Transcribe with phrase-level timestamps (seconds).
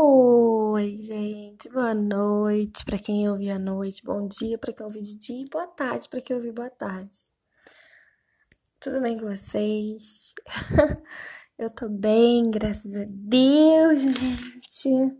[0.00, 5.18] Oi, gente, boa noite para quem ouve à noite, bom dia para quem ouve de
[5.18, 7.26] dia e boa tarde para quem ouve boa tarde.
[8.78, 10.34] Tudo bem com vocês?
[11.58, 15.18] Eu tô bem, graças a Deus, gente.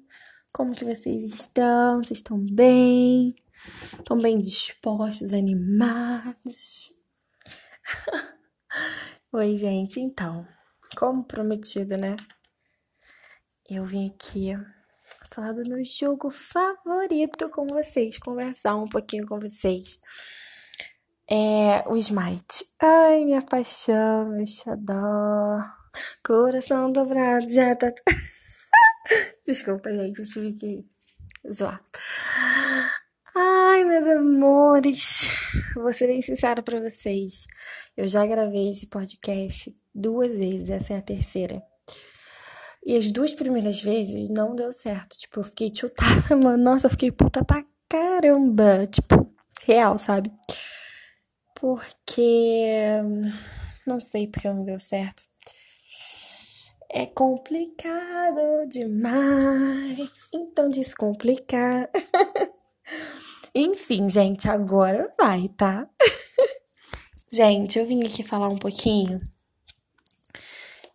[0.53, 1.97] Como que vocês estão?
[1.97, 3.35] Vocês estão bem?
[3.99, 6.95] Estão bem dispostos, animados?
[9.33, 10.47] Oi, gente, então,
[10.97, 12.15] como prometido, né?
[13.71, 14.57] Eu vim aqui
[15.30, 20.01] falar do meu jogo favorito com vocês, conversar um pouquinho com vocês.
[21.30, 22.65] É o Smite.
[22.80, 25.62] Ai, minha paixão, meu xodó.
[26.24, 27.93] Coração dobrado, já tá.
[29.46, 30.87] Desculpa, gente, eu tive que
[31.52, 31.85] zoar.
[33.37, 35.29] Ai, meus amores,
[35.74, 37.46] vou ser bem sincera pra vocês.
[37.95, 41.62] Eu já gravei esse podcast duas vezes, essa é a terceira.
[42.88, 45.19] E as duas primeiras vezes não deu certo.
[45.19, 46.65] Tipo, eu fiquei chutada, mano.
[46.65, 48.87] Nossa, eu fiquei puta pra caramba.
[48.87, 49.30] Tipo,
[49.66, 50.32] real, sabe?
[51.54, 52.96] Porque.
[53.87, 55.23] Não sei porque não deu certo.
[56.90, 60.09] É complicado demais.
[60.32, 61.91] Então, descomplicar.
[63.54, 65.87] Enfim, gente, agora vai, tá?
[67.31, 69.20] gente, eu vim aqui falar um pouquinho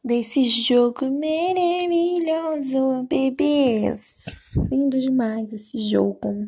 [0.03, 4.25] desse jogo maravilhoso, bebês.
[4.69, 6.45] Lindo demais esse jogo.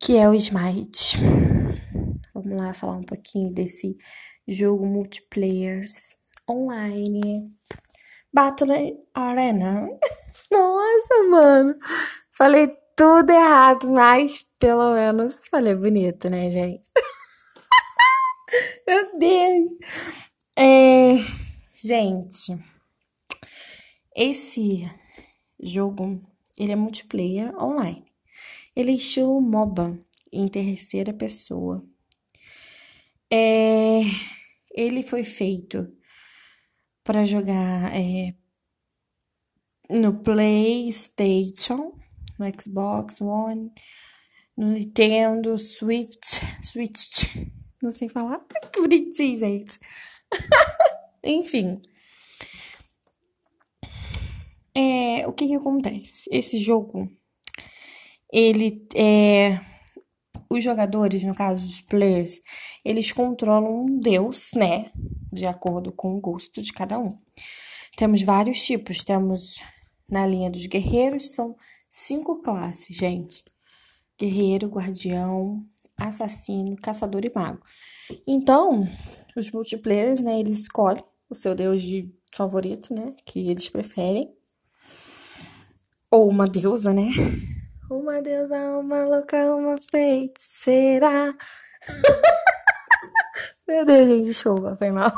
[0.00, 1.18] Que é o Smite.
[2.32, 3.96] Vamos lá falar um pouquinho desse
[4.48, 6.16] jogo multiplayers
[6.48, 7.52] online.
[8.32, 9.86] Battle Arena.
[10.50, 11.74] Nossa, mano.
[12.30, 16.88] Falei tudo errado, mas pelo menos falei bonito, né, gente?
[18.86, 19.70] Meu Deus.
[20.58, 21.16] É,
[21.78, 22.58] Gente,
[24.16, 24.90] esse
[25.60, 28.10] jogo, ele é multiplayer online.
[28.74, 31.86] Ele é estilo MOBA, em terceira pessoa.
[33.30, 34.00] É,
[34.74, 35.94] ele foi feito
[37.04, 38.34] para jogar é,
[39.90, 41.92] no PlayStation,
[42.38, 43.70] no Xbox One,
[44.56, 47.36] no Nintendo, Switch, Switch,
[47.82, 48.42] não sei falar,
[48.74, 49.78] bonitinho, gente.
[51.26, 51.80] Enfim.
[54.74, 56.28] É, o que que acontece?
[56.30, 57.10] Esse jogo,
[58.32, 59.60] ele é...
[60.48, 62.40] Os jogadores, no caso os players,
[62.84, 64.92] eles controlam um deus, né?
[65.32, 67.08] De acordo com o gosto de cada um.
[67.96, 69.02] Temos vários tipos.
[69.02, 69.60] Temos
[70.08, 71.56] na linha dos guerreiros, são
[71.90, 73.42] cinco classes, gente:
[74.18, 75.66] guerreiro, guardião,
[75.96, 77.62] assassino, caçador e mago.
[78.26, 78.88] Então,
[79.36, 80.38] os multiplayers, né?
[80.38, 83.14] Eles escolhem o seu deus de favorito, né?
[83.24, 84.34] Que eles preferem.
[86.10, 87.08] Ou uma deusa, né?
[87.88, 91.36] Uma deusa, uma louca, uma feiticeira.
[93.68, 95.12] Meu Deus, gente, desculpa, foi mal.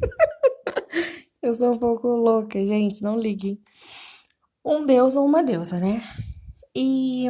[1.40, 3.58] Eu sou um pouco louca, gente, não liguem.
[4.62, 6.02] Um deus ou uma deusa, né?
[6.74, 7.26] E.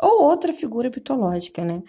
[0.00, 1.82] Ou outra figura mitológica, né?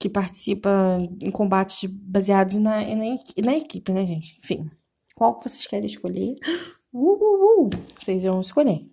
[0.00, 3.04] Que participa em combates baseados na, na,
[3.44, 4.38] na equipe, né, gente?
[4.38, 4.70] Enfim,
[5.14, 6.36] qual que vocês querem escolher?
[6.92, 7.70] Uh, uh, uh,
[8.02, 8.84] vocês vão escolher.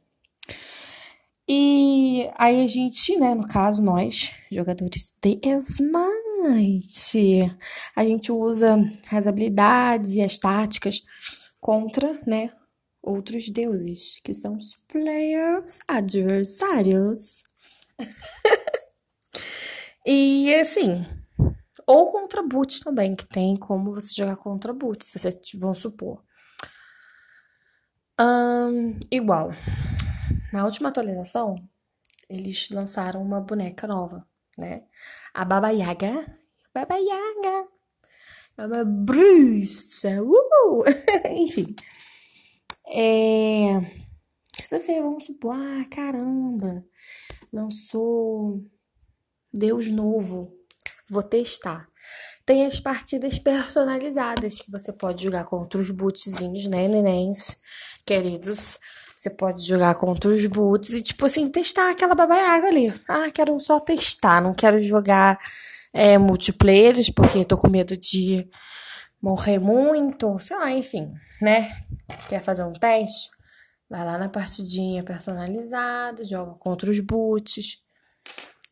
[1.50, 7.58] E aí a gente, né, no caso, nós, jogadores de Smite,
[7.96, 8.78] a gente usa
[9.12, 11.02] as habilidades e as táticas
[11.60, 12.52] contra, né,
[13.02, 17.42] outros deuses, que são os players adversários.
[20.10, 21.06] E assim,
[21.86, 26.24] ou contra boot também, que tem como você jogar contra boot, se você vamos supor.
[28.18, 29.52] Um, igual,
[30.54, 31.56] na última atualização,
[32.30, 34.26] eles lançaram uma boneca nova,
[34.58, 34.86] né?
[35.34, 36.26] A Baba Yaga.
[36.74, 37.68] Baba Yaga.
[38.58, 40.24] É uma bruxa.
[40.24, 40.86] Uh!
[41.36, 41.76] Enfim.
[42.88, 43.74] É...
[44.58, 46.86] Se você, vamos supor, ah, caramba,
[47.52, 48.64] lançou
[49.54, 50.54] Deus novo.
[51.10, 51.88] Vou testar.
[52.46, 57.58] Tem as partidas personalizadas que você pode jogar contra os bootzinhos, né, nenéns
[58.06, 58.80] queridos?
[59.18, 62.94] Você pode jogar contra os boots e, tipo assim, testar aquela babaiaga ali.
[63.08, 65.38] Ah, quero só testar, não quero jogar
[65.94, 68.48] é, multiplayers porque tô com medo de
[69.22, 71.12] morrer muito, sei lá, enfim,
[71.42, 71.76] né?
[72.30, 73.28] Quer fazer um teste?
[73.90, 77.87] Vai lá na partidinha personalizada, joga contra os boots.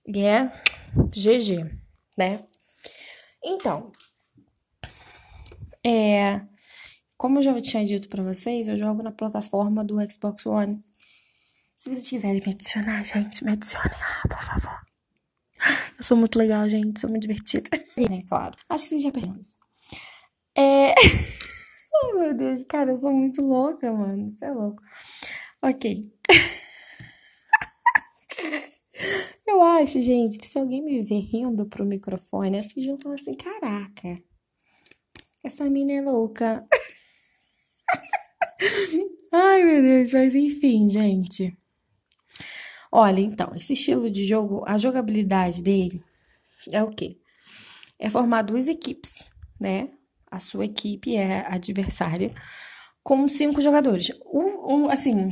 [0.07, 0.51] E é
[1.09, 1.71] GG,
[2.17, 2.43] né?
[3.43, 3.91] Então,
[5.85, 6.41] é,
[7.17, 10.83] como eu já tinha dito para vocês, eu jogo na plataforma do Xbox One.
[11.77, 14.81] Se vocês quiserem me adicionar, gente, me adicionem lá, por favor.
[15.97, 17.69] Eu sou muito legal, gente, sou muito divertida.
[17.97, 18.57] É claro.
[18.67, 19.55] Acho que vocês já perderam isso.
[20.53, 20.89] É.
[20.89, 20.93] Ai,
[22.13, 24.27] meu Deus, cara, eu sou muito louca, mano.
[24.27, 24.83] Isso é louco.
[25.61, 26.09] Ok.
[29.47, 33.13] Eu acho, gente, que se alguém me ver rindo pro microfone, acho que já vão
[33.13, 34.19] assim: caraca,
[35.43, 36.65] essa mina é louca.
[39.31, 41.55] Ai, meu Deus, mas enfim, gente.
[42.91, 46.03] Olha, então, esse estilo de jogo, a jogabilidade dele
[46.71, 47.19] é o quê?
[47.99, 49.91] É formar duas equipes, né?
[50.31, 52.33] A sua equipe é adversária
[53.03, 54.09] com cinco jogadores.
[54.25, 55.29] O, um, assim,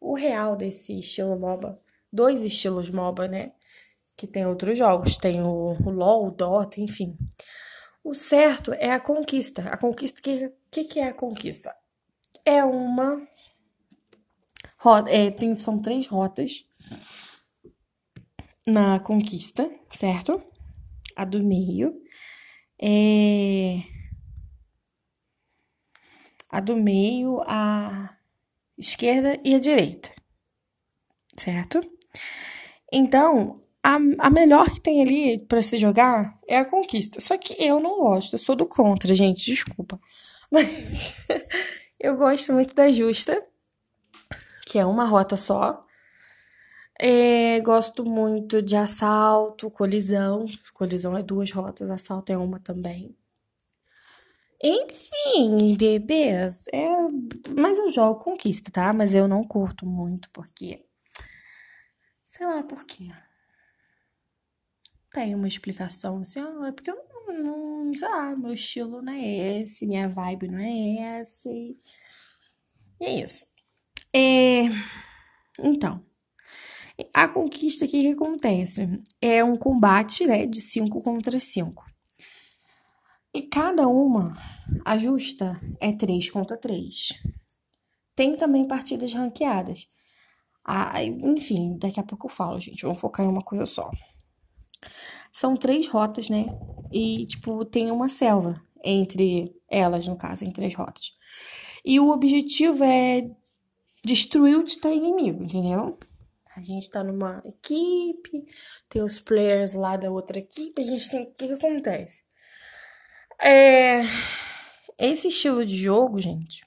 [0.00, 1.83] o real desse estilo MOBA,
[2.14, 3.52] dois estilos MOBA, né?
[4.16, 7.18] Que tem outros jogos, tem o, o LoL, o Dota, enfim.
[8.02, 9.62] O certo é a conquista.
[9.68, 11.74] A conquista, o que, que, que é a conquista?
[12.44, 13.26] É uma
[14.78, 16.66] rota, é, tem, são três rotas
[18.66, 20.42] na conquista, certo?
[21.16, 22.00] A do meio
[22.80, 23.82] é
[26.50, 28.16] a do meio, a
[28.78, 30.14] esquerda e a direita,
[31.36, 31.80] certo?
[32.92, 37.20] Então, a, a melhor que tem ali para se jogar é a conquista.
[37.20, 40.00] Só que eu não gosto, eu sou do contra, gente, desculpa.
[40.50, 41.26] Mas
[42.00, 43.44] eu gosto muito da justa,
[44.66, 45.84] que é uma rota só.
[47.00, 50.46] É, gosto muito de assalto, colisão.
[50.72, 53.16] Colisão é duas rotas, assalto é uma também.
[54.62, 56.88] Enfim, bebês, é...
[57.54, 58.92] mas eu jogo conquista, tá?
[58.94, 60.83] Mas eu não curto muito, porque.
[62.36, 63.12] Sei lá por quê.
[65.12, 66.96] Tem uma explicação assim, ah, é porque eu
[67.28, 67.94] não, não.
[67.94, 71.48] Sei lá, meu estilo não é esse, minha vibe não é essa.
[71.48, 71.78] E
[73.00, 73.46] é isso.
[74.12, 74.64] É...
[75.60, 76.04] Então.
[77.12, 79.00] A conquista, que, que acontece?
[79.20, 81.84] É um combate, né, de 5 contra 5.
[83.32, 84.36] E cada uma,
[84.84, 87.10] a justa, é 3 contra 3.
[88.16, 89.88] Tem também partidas ranqueadas.
[90.64, 92.82] Ah, enfim, daqui a pouco eu falo, gente.
[92.82, 93.90] Vamos focar em uma coisa só.
[95.32, 96.46] São três rotas, né?
[96.92, 101.12] E, tipo, tem uma selva entre elas, no caso, entre as rotas.
[101.84, 103.22] E o objetivo é
[104.04, 105.98] destruir o titã inimigo, entendeu?
[106.54, 108.44] A gente tá numa equipe,
[108.88, 111.22] tem os players lá da outra equipe, a gente tem.
[111.24, 112.22] O que, que acontece?
[113.40, 114.02] É.
[114.96, 116.64] Esse estilo de jogo, gente,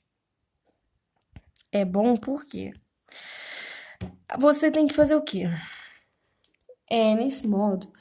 [1.72, 2.74] é bom porque
[4.38, 5.44] você tem que fazer o quê?
[6.90, 7.92] É nesse modo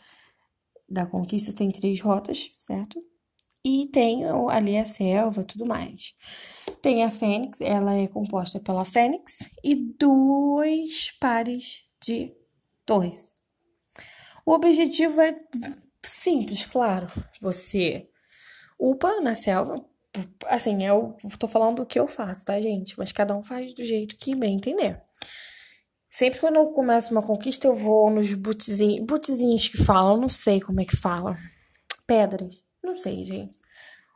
[0.88, 3.02] da conquista tem três rotas, certo?
[3.64, 6.14] E tem ali a selva, tudo mais.
[6.81, 12.32] Tem a Fênix, ela é composta pela Fênix e dois pares de
[12.84, 13.34] torres.
[14.44, 15.37] O objetivo é
[16.05, 17.08] simples, claro.
[17.40, 18.08] Você
[18.79, 19.84] upa na selva.
[20.46, 22.96] Assim, eu tô falando o que eu faço, tá, gente?
[22.96, 25.02] Mas cada um faz do jeito que bem entender.
[26.17, 30.63] Sempre quando eu começo uma conquista, eu vou nos butezinhos, butezinhos que falam, não sei
[30.63, 31.37] como é que fala.
[32.07, 33.59] Pedras, não sei, gente.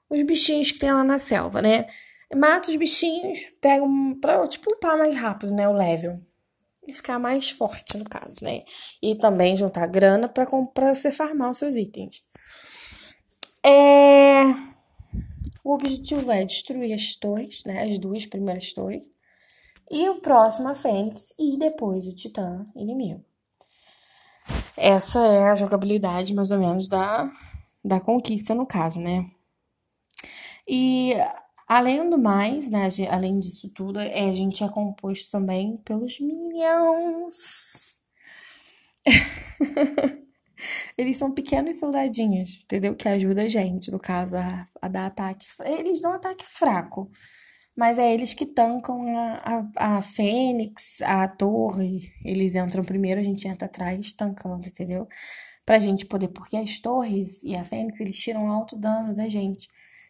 [0.08, 1.86] Os bichinhos que tem lá na selva, né?
[2.34, 5.68] Mata os bichinhos, pega um, pra, tipo, upar mais rápido, né?
[5.68, 6.18] O level.
[6.88, 8.62] E ficar mais forte, no caso, né?
[9.02, 12.22] E também juntar grana pra, pra você farmar os seus itens.
[13.62, 14.44] É...
[15.62, 17.82] O objetivo é destruir as torres, né?
[17.82, 19.02] As duas primeiras torres.
[19.90, 23.24] E o próximo a Fênix e depois o Titã inimigo.
[24.76, 27.30] Essa é a jogabilidade, mais ou menos, da,
[27.84, 29.28] da conquista, no caso, né?
[30.66, 31.14] E
[31.70, 38.00] Além do mais, né, além disso tudo, é, a gente é composto também pelos Minions.
[40.98, 42.96] Eles são pequenos soldadinhos, entendeu?
[42.96, 45.46] Que ajudam a gente, no caso, a, a dar ataque.
[45.64, 47.08] Eles dão ataque fraco,
[47.76, 52.12] mas é eles que tancam a, a, a Fênix, a torre.
[52.24, 55.06] Eles entram primeiro, a gente entra atrás, tancando, entendeu?
[55.64, 59.68] Pra gente poder, porque as torres e a Fênix, eles tiram alto dano da gente.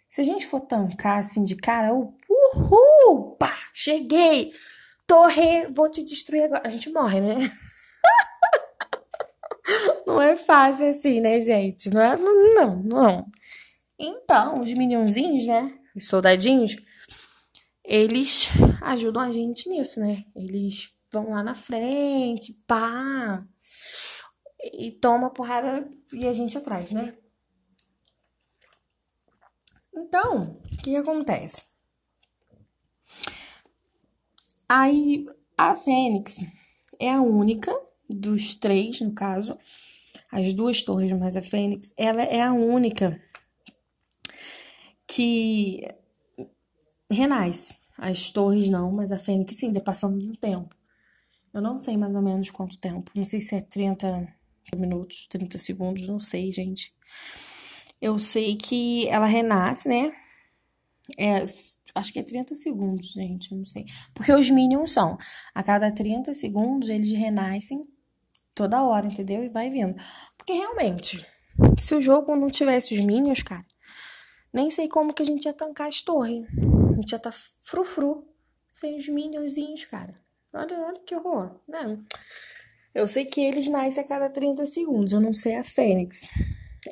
[0.08, 4.52] Se a gente for tancar assim de cara, uhul, pá, cheguei,
[5.06, 6.62] torre, vou te destruir agora.
[6.64, 7.36] A gente morre, né?
[10.06, 11.90] não é fácil assim, né, gente?
[11.90, 13.26] Não é, não, não.
[13.98, 16.74] Então, os minionzinhos, né, os soldadinhos,
[17.90, 18.46] eles
[18.82, 20.24] ajudam a gente nisso, né?
[20.36, 23.44] Eles vão lá na frente, pá,
[24.62, 27.18] e toma porrada e a gente atrás, né?
[29.92, 31.64] Então, o que acontece?
[34.68, 35.26] Aí
[35.58, 36.36] a Fênix
[36.96, 37.76] é a única
[38.08, 39.58] dos três, no caso,
[40.30, 43.20] as duas torres, mas a Fênix, ela é a única
[45.08, 45.82] que
[47.10, 47.79] renasce.
[48.02, 50.74] As torres não, mas a Fênix sim, passando do tempo.
[51.52, 53.10] Eu não sei mais ou menos quanto tempo.
[53.14, 54.26] Não sei se é 30
[54.74, 56.94] minutos, 30 segundos, não sei, gente.
[58.00, 60.12] Eu sei que ela renasce, né?
[61.18, 61.44] É,
[61.94, 63.84] acho que é 30 segundos, gente, não sei.
[64.14, 65.18] Porque os Minions são,
[65.54, 67.86] a cada 30 segundos eles renascem
[68.54, 69.44] toda hora, entendeu?
[69.44, 70.00] E vai vindo.
[70.38, 71.26] Porque realmente,
[71.78, 73.66] se o jogo não tivesse os Minions, cara,
[74.54, 76.46] nem sei como que a gente ia tancar as torres.
[77.00, 78.28] Gente ia tá frufru
[78.70, 80.20] sem os Minionzinhos, cara.
[80.52, 81.58] Olha, olha que horror.
[81.66, 82.04] Não.
[82.94, 86.28] Eu sei que eles nascem a cada 30 segundos, eu não sei a Fênix.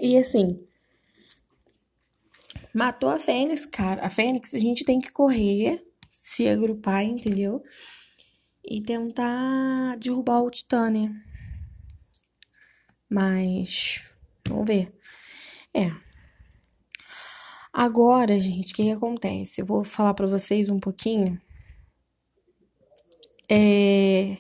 [0.01, 0.67] E assim,
[2.73, 4.07] matou a Fênix, cara.
[4.07, 7.63] A Fênix, a gente tem que correr, se agrupar, entendeu?
[8.65, 11.13] E tentar derrubar o Titânia.
[13.11, 14.03] Mas,
[14.47, 14.93] vamos ver.
[15.75, 16.08] É.
[17.81, 19.61] Agora, gente, o que, que acontece?
[19.61, 21.41] Eu vou falar para vocês um pouquinho
[23.49, 24.37] é,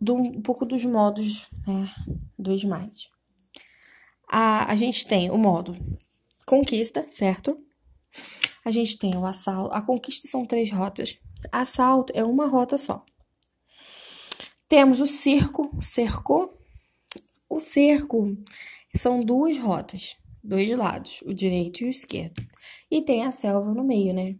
[0.00, 1.92] do, um pouco dos modos né,
[2.38, 3.10] do Smite.
[4.30, 5.76] A, a gente tem o modo
[6.46, 7.60] conquista, certo?
[8.64, 9.74] A gente tem o assalto.
[9.74, 11.18] A conquista são três rotas.
[11.50, 13.04] Assalto é uma rota só.
[14.68, 16.56] Temos o circo, cerco.
[17.50, 18.36] O cerco
[18.94, 22.42] são duas rotas, dois lados, o direito e o esquerdo.
[22.90, 24.36] E tem a selva no meio, né?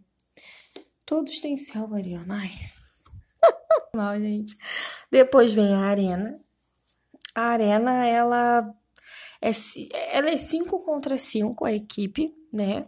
[1.05, 2.35] Todos têm selva, Ariana.
[2.35, 2.51] Ai.
[3.93, 4.57] Mal, gente.
[5.11, 6.39] Depois vem a arena.
[7.33, 8.73] A arena, ela
[9.41, 9.51] é,
[10.11, 12.87] ela é 5 contra 5, a equipe, né?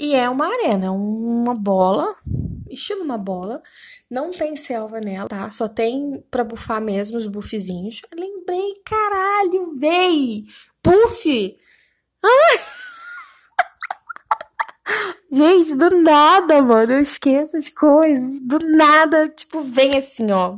[0.00, 2.16] E é uma arena, uma bola,
[2.70, 3.62] estilo uma bola.
[4.08, 5.50] Não tem selva nela, tá?
[5.50, 8.00] Só tem pra bufar mesmo os buffzinhos.
[8.14, 10.44] Lembrei, caralho, véi!
[10.84, 11.58] Buff!
[12.22, 12.78] Ah!
[15.30, 16.92] Gente, do nada, mano.
[16.92, 18.40] Eu esqueço as coisas.
[18.40, 20.56] Do nada, tipo, vem assim, ó.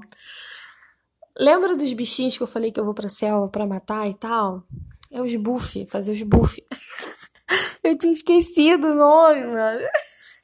[1.38, 4.62] Lembra dos bichinhos que eu falei que eu vou pra selva pra matar e tal?
[5.10, 6.62] É os buff, fazer os buff.
[7.82, 9.88] eu tinha esquecido o nome, mano.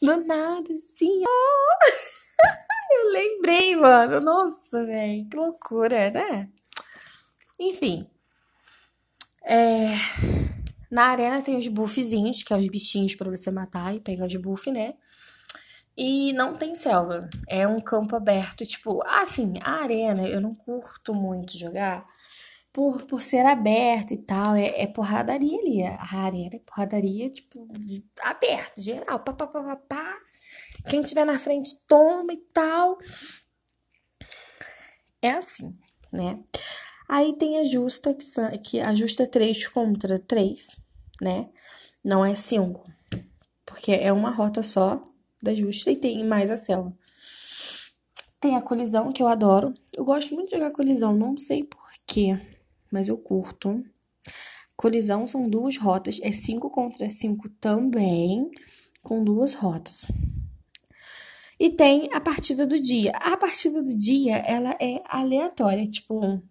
[0.02, 1.22] Do nada, assim,
[2.92, 4.20] eu lembrei, mano.
[4.20, 5.28] Nossa, velho.
[5.28, 6.48] Que loucura, né?
[7.58, 8.08] Enfim.
[9.46, 9.94] É.
[10.90, 14.36] Na arena tem os buffzinhos, que é os bichinhos para você matar e pegar os
[14.36, 14.94] buff, né?
[15.96, 17.28] E não tem selva.
[17.48, 22.04] É um campo aberto, tipo, assim, a arena eu não curto muito jogar
[22.72, 24.54] por, por ser aberto e tal.
[24.54, 25.82] É, é porradaria ali.
[25.82, 27.66] A arena é porradaria, tipo,
[28.22, 29.20] aberto, geral.
[29.20, 30.18] Pá, pá, pá, pá, pá.
[30.88, 32.98] Quem tiver na frente toma e tal.
[35.22, 35.76] É assim,
[36.12, 36.38] né?
[37.08, 38.14] Aí tem a justa,
[38.62, 40.76] que, ajusta 3 contra 3,
[41.20, 41.48] né?
[42.02, 42.90] Não é 5.
[43.64, 45.02] Porque é uma rota só
[45.42, 46.96] da justa e tem mais a selva.
[48.40, 49.72] Tem a colisão, que eu adoro.
[49.94, 52.38] Eu gosto muito de jogar colisão, não sei porquê,
[52.90, 53.84] mas eu curto.
[54.76, 58.50] Colisão são duas rotas, é 5 contra 5 também,
[59.02, 60.06] com duas rotas.
[61.58, 63.12] E tem a partida do dia.
[63.14, 66.42] A partida do dia, ela é aleatória, tipo,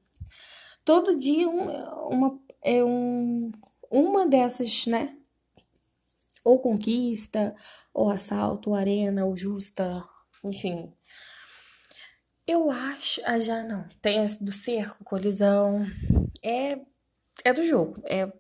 [0.86, 1.70] todo dia um,
[2.10, 3.52] uma, é um,
[3.92, 5.18] uma dessas, né?
[6.44, 7.56] Ou conquista,
[7.92, 10.08] ou assalto, ou arena, ou justa,
[10.44, 10.94] enfim.
[12.48, 13.20] Eu acho.
[13.26, 13.88] Ah, já não.
[14.02, 15.86] Tem essa do cerco, colisão.
[16.44, 16.80] É,
[17.44, 18.02] é do jogo.
[18.06, 18.32] É,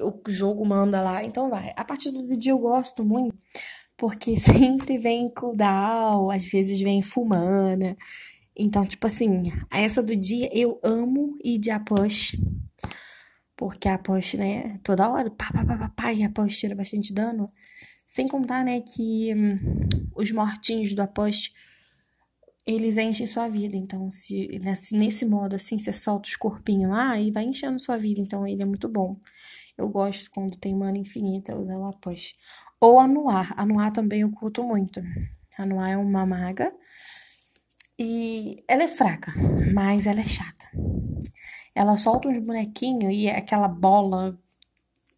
[0.00, 1.72] o jogo manda lá, então vai.
[1.76, 3.36] A partir do dia eu gosto muito,
[3.96, 7.96] porque sempre vem cooldown, às vezes vem fumana.
[8.58, 12.36] Então, tipo assim, essa do dia eu amo ir de Apush.
[13.54, 16.74] Porque a Apush, né, toda hora, pá, pá, pá, pá, pá, e a Apush tira
[16.74, 17.44] bastante dano.
[18.06, 19.58] Sem contar, né, que hum,
[20.14, 21.52] os mortinhos do Apush,
[22.66, 23.76] eles enchem sua vida.
[23.76, 27.98] Então, se nesse, nesse modo, assim, você solta os corpinhos lá e vai enchendo sua
[27.98, 28.20] vida.
[28.20, 29.20] Então, ele é muito bom.
[29.76, 32.32] Eu gosto quando tem mana infinita, usar o Apush.
[32.80, 33.52] Ou anuar.
[33.58, 35.02] Anuar também eu curto muito.
[35.58, 36.72] Anuar é uma maga
[37.98, 39.32] e ela é fraca,
[39.72, 40.68] mas ela é chata.
[41.74, 44.38] Ela solta uns bonequinhos e é aquela bola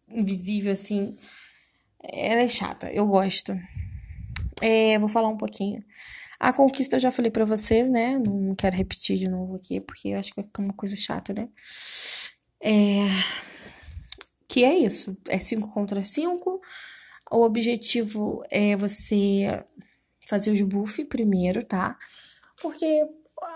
[0.07, 1.15] invisível assim.
[2.01, 3.53] Ela é chata, eu gosto.
[4.61, 5.83] É, vou falar um pouquinho.
[6.39, 8.17] A conquista eu já falei para vocês, né?
[8.17, 11.33] Não quero repetir de novo aqui, porque eu acho que vai ficar uma coisa chata,
[11.33, 11.49] né?
[12.61, 13.05] É...
[14.47, 15.17] Que é isso.
[15.27, 16.61] É 5 contra 5.
[17.31, 19.63] O objetivo é você
[20.27, 21.97] fazer os buff primeiro, tá?
[22.61, 23.07] Porque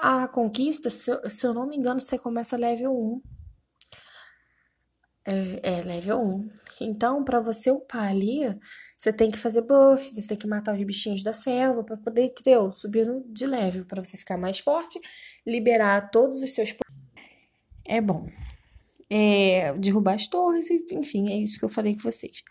[0.02, 3.22] a conquista, se, eu- se eu não me engano, você começa level 1.
[5.26, 6.50] É, é level 1.
[6.82, 8.40] Então, pra você upar ali,
[8.98, 12.26] você tem que fazer buff, você tem que matar os bichinhos da selva pra poder,
[12.26, 12.74] entendeu?
[12.74, 15.00] Subindo de level, pra você ficar mais forte,
[15.46, 16.74] liberar todos os seus.
[17.86, 18.28] É bom.
[19.10, 22.42] É, derrubar as torres, enfim, é isso que eu falei com vocês.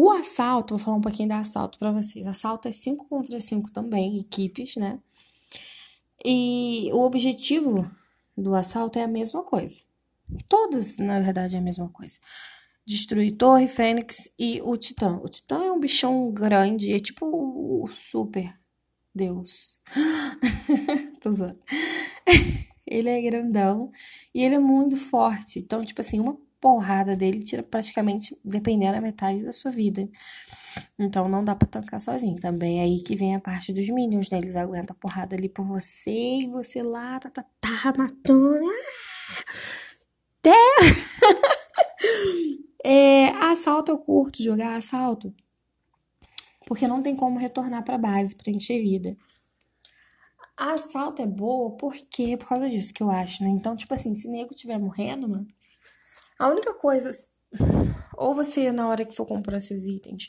[0.00, 2.24] O assalto, vou falar um pouquinho da assalto pra vocês.
[2.24, 5.00] Assalto é 5 contra 5 também, equipes, né?
[6.24, 7.90] E o objetivo
[8.36, 9.80] do assalto é a mesma coisa.
[10.48, 12.20] Todos, na verdade, é a mesma coisa.
[12.86, 15.16] Destruir Torre, Fênix e o Titã.
[15.16, 18.54] O Titã é um bichão grande, é tipo o super
[19.12, 19.80] Deus.
[21.20, 21.58] Tô zoando.
[22.86, 23.90] Ele é grandão
[24.32, 25.58] e ele é muito forte.
[25.58, 30.08] Então, tipo assim, uma porrada dele tira praticamente, dependendo, a metade da sua vida.
[30.98, 32.38] Então não dá pra tancar sozinho.
[32.40, 34.38] Também é aí que vem a parte dos minions, né?
[34.38, 38.64] Eles aguentam a porrada ali por você e você lá, tá, tá, tá, matando.
[40.40, 40.54] Até.
[42.84, 45.34] é, assalto eu curto jogar assalto.
[46.66, 49.16] Porque não tem como retornar pra base pra encher vida.
[50.56, 53.48] Assalto é boa porque por causa disso que eu acho, né?
[53.48, 55.46] Então, tipo assim, se nego estiver morrendo, mano,
[56.38, 57.10] a única coisa.
[58.16, 60.26] Ou você, na hora que for comprar seus itens,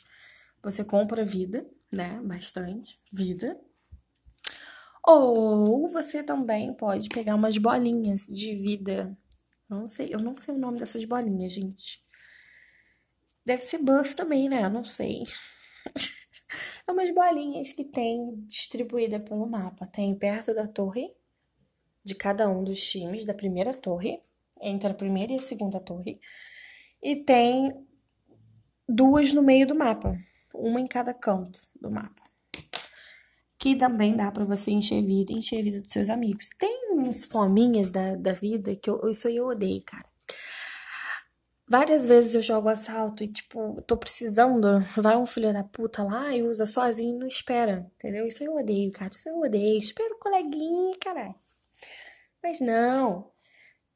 [0.61, 2.19] você compra vida, né?
[2.23, 3.59] Bastante vida.
[5.05, 9.17] Ou você também pode pegar umas bolinhas de vida.
[9.67, 12.03] Não sei, eu não sei o nome dessas bolinhas, gente.
[13.45, 14.63] Deve ser buff também, né?
[14.63, 15.23] Eu não sei.
[16.87, 19.85] É umas bolinhas que tem distribuída pelo mapa.
[19.85, 21.15] Tem perto da torre
[22.03, 24.23] de cada um dos times, da primeira torre,
[24.61, 26.19] entre a primeira e a segunda torre.
[27.01, 27.73] E tem
[28.87, 30.17] duas no meio do mapa,
[30.53, 32.23] uma em cada canto do mapa.
[33.57, 36.49] Que também dá pra você encher vida encher a vida dos seus amigos.
[36.57, 40.07] Tem uns fominhas da, da vida que eu, isso aí eu odeio, cara.
[41.71, 46.35] Várias vezes eu jogo assalto e, tipo, tô precisando, vai um filho da puta lá
[46.35, 48.25] e usa sozinho e não espera, entendeu?
[48.25, 49.11] Isso eu odeio, cara.
[49.15, 49.77] Isso eu odeio.
[49.77, 51.35] Espera o coleguinha, caralho.
[52.41, 53.31] Mas não.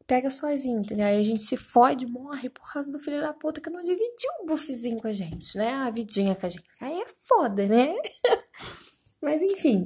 [0.05, 1.05] Pega sozinho, entendeu?
[1.05, 4.29] Aí a gente se fode, morre por causa do filho da puta que não dividiu
[4.41, 5.69] o buffzinho com a gente, né?
[5.69, 6.63] A vidinha com a gente.
[6.81, 7.93] Aí é foda, né?
[9.21, 9.85] Mas enfim.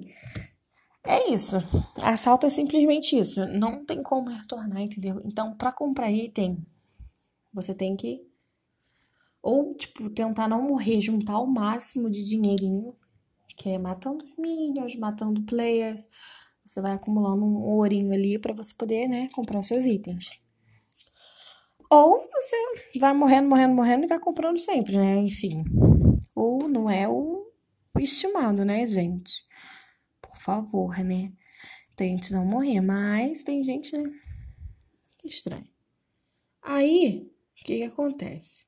[1.04, 1.58] É isso.
[2.04, 3.46] Assalto é simplesmente isso.
[3.48, 5.22] Não tem como retornar, entendeu?
[5.24, 6.66] Então, pra comprar item,
[7.54, 8.28] você tem que
[9.42, 12.94] ou tipo tentar não morrer, juntar o máximo de dinheirinho,
[13.56, 16.10] que é matando os minions, matando players.
[16.68, 20.32] Você vai acumulando um ourinho ali pra você poder, né, comprar os seus itens.
[21.90, 25.16] Ou você vai morrendo, morrendo, morrendo e vai comprando sempre, né?
[25.18, 25.64] Enfim.
[26.36, 27.50] Ou não é o
[27.98, 29.46] estimado, né, gente?
[30.22, 31.32] Por favor, né?
[31.96, 34.04] Tente não morrer, mas tem gente, né?
[35.24, 35.68] Estranho.
[36.62, 38.66] Aí, o que que acontece?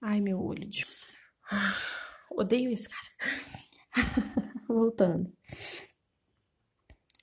[0.00, 0.66] Ai, meu olho.
[0.68, 0.84] de-
[1.50, 1.74] Ah,
[2.30, 3.32] Odeio isso, cara.
[4.68, 5.32] Voltando.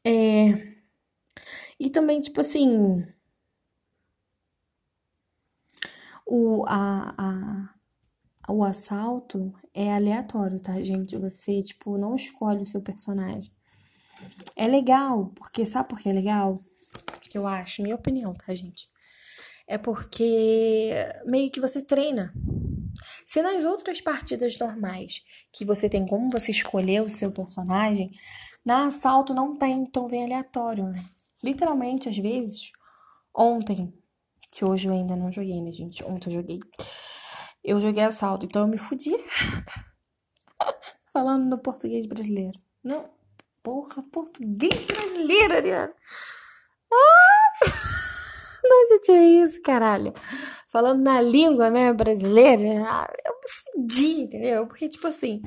[0.03, 0.73] É.
[1.79, 3.05] E também, tipo assim.
[6.25, 11.17] O, a, a, o assalto é aleatório, tá, gente?
[11.17, 13.51] Você, tipo, não escolhe o seu personagem.
[14.55, 16.59] É legal, porque sabe por que é legal?
[17.21, 18.87] Que eu acho, minha opinião, tá, gente?
[19.67, 20.91] É porque
[21.25, 22.33] meio que você treina.
[23.25, 28.11] Se nas outras partidas normais que você tem como você escolher o seu personagem,
[28.65, 31.03] na assalto não tem, então vem aleatório, né?
[31.43, 32.71] Literalmente, às vezes,
[33.35, 33.93] ontem,
[34.51, 36.03] que hoje eu ainda não joguei, né, gente?
[36.03, 36.59] Ontem eu joguei.
[37.63, 39.13] Eu joguei assalto, então eu me fudi.
[41.11, 42.59] Falando no português brasileiro.
[42.83, 43.09] Não,
[43.61, 45.93] porra, português brasileiro, Ariana.
[46.91, 47.65] Ah!
[48.63, 50.13] De onde eu tirei isso, caralho?
[50.69, 54.65] Falando na língua, né, brasileira, eu me fudi, entendeu?
[54.65, 55.41] Porque, tipo assim,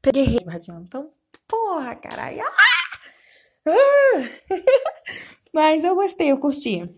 [0.00, 0.38] peguei.
[0.80, 1.12] Então,
[1.48, 2.42] porra, caralho.
[2.42, 3.68] Ah!
[3.68, 4.50] Ah!
[5.52, 6.88] Mas eu gostei, eu curti.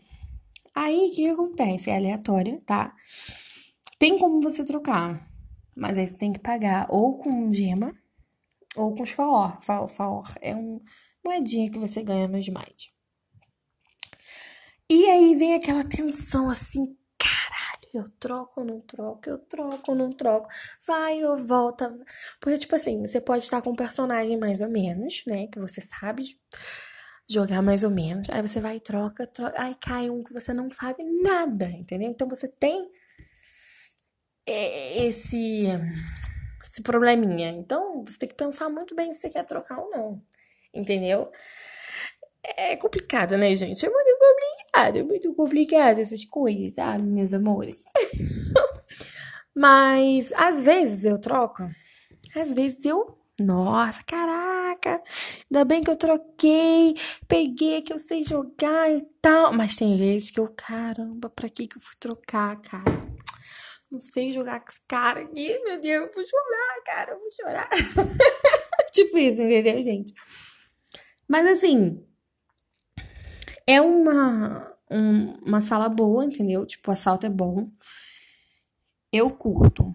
[0.74, 1.90] Aí, o que acontece?
[1.90, 2.94] É aleatória, tá?
[3.98, 5.28] Tem como você trocar,
[5.74, 7.92] mas aí você tem que pagar ou com gema
[8.76, 9.60] ou com os faor.
[9.60, 10.80] Faor, faor é um
[11.24, 12.92] moedinha que você ganha no Smite.
[14.88, 16.96] E aí vem aquela tensão assim,
[17.94, 20.48] eu troco ou não troco, eu troco ou não troco,
[20.86, 21.96] vai ou volta.
[22.40, 25.46] Porque, tipo assim, você pode estar com um personagem mais ou menos, né?
[25.46, 26.38] Que você sabe
[27.28, 28.28] jogar mais ou menos.
[28.30, 29.60] Aí você vai e troca, troca.
[29.60, 32.10] Aí cai um que você não sabe nada, entendeu?
[32.10, 32.90] Então você tem
[34.46, 35.66] é, esse,
[36.62, 37.50] esse probleminha.
[37.50, 40.22] Então, você tem que pensar muito bem se você quer trocar ou não.
[40.72, 41.30] Entendeu?
[42.56, 43.84] É complicado, né, gente?
[43.84, 47.84] É muito complicado, é muito complicado essas coisas, sabe, meus amores?
[49.54, 51.68] Mas às vezes eu troco,
[52.34, 53.16] às vezes eu.
[53.40, 55.00] Nossa, caraca!
[55.48, 56.96] Ainda bem que eu troquei,
[57.28, 59.52] peguei que eu sei jogar e tal.
[59.52, 62.84] Mas tem vezes que eu, caramba, pra que que eu fui trocar, cara?
[63.90, 67.30] Não sei jogar com esse cara aqui, meu Deus, eu vou chorar, cara, eu vou
[67.30, 67.68] chorar.
[68.92, 70.12] tipo isso, entendeu, gente?
[71.28, 72.04] Mas assim,
[73.68, 76.64] é uma, um, uma sala boa, entendeu?
[76.64, 77.70] Tipo, o assalto é bom.
[79.12, 79.94] Eu curto.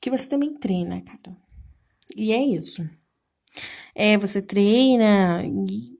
[0.00, 1.36] Que você também treina, cara.
[2.16, 2.88] E é isso.
[3.92, 5.98] É, você treina e,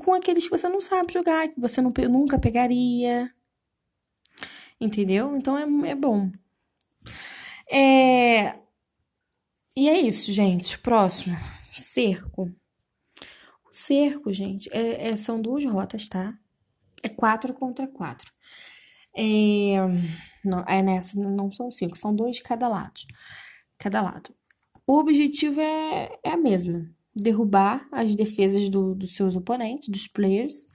[0.00, 3.32] com aqueles que você não sabe jogar, que você não, nunca pegaria.
[4.80, 5.36] Entendeu?
[5.36, 6.32] Então é, é bom.
[7.70, 8.58] É...
[9.76, 10.76] E é isso, gente.
[10.78, 11.36] Próximo.
[11.56, 12.52] Cerco.
[13.86, 16.34] Cerco, gente, é, é, são duas rotas, tá?
[17.02, 18.32] É quatro contra quatro.
[19.14, 19.76] É,
[20.42, 22.98] não, é nessa, não são cinco, são dois de cada lado.
[23.76, 24.34] Cada lado.
[24.86, 30.66] O objetivo é, é a mesma: derrubar as defesas do, dos seus oponentes, dos players,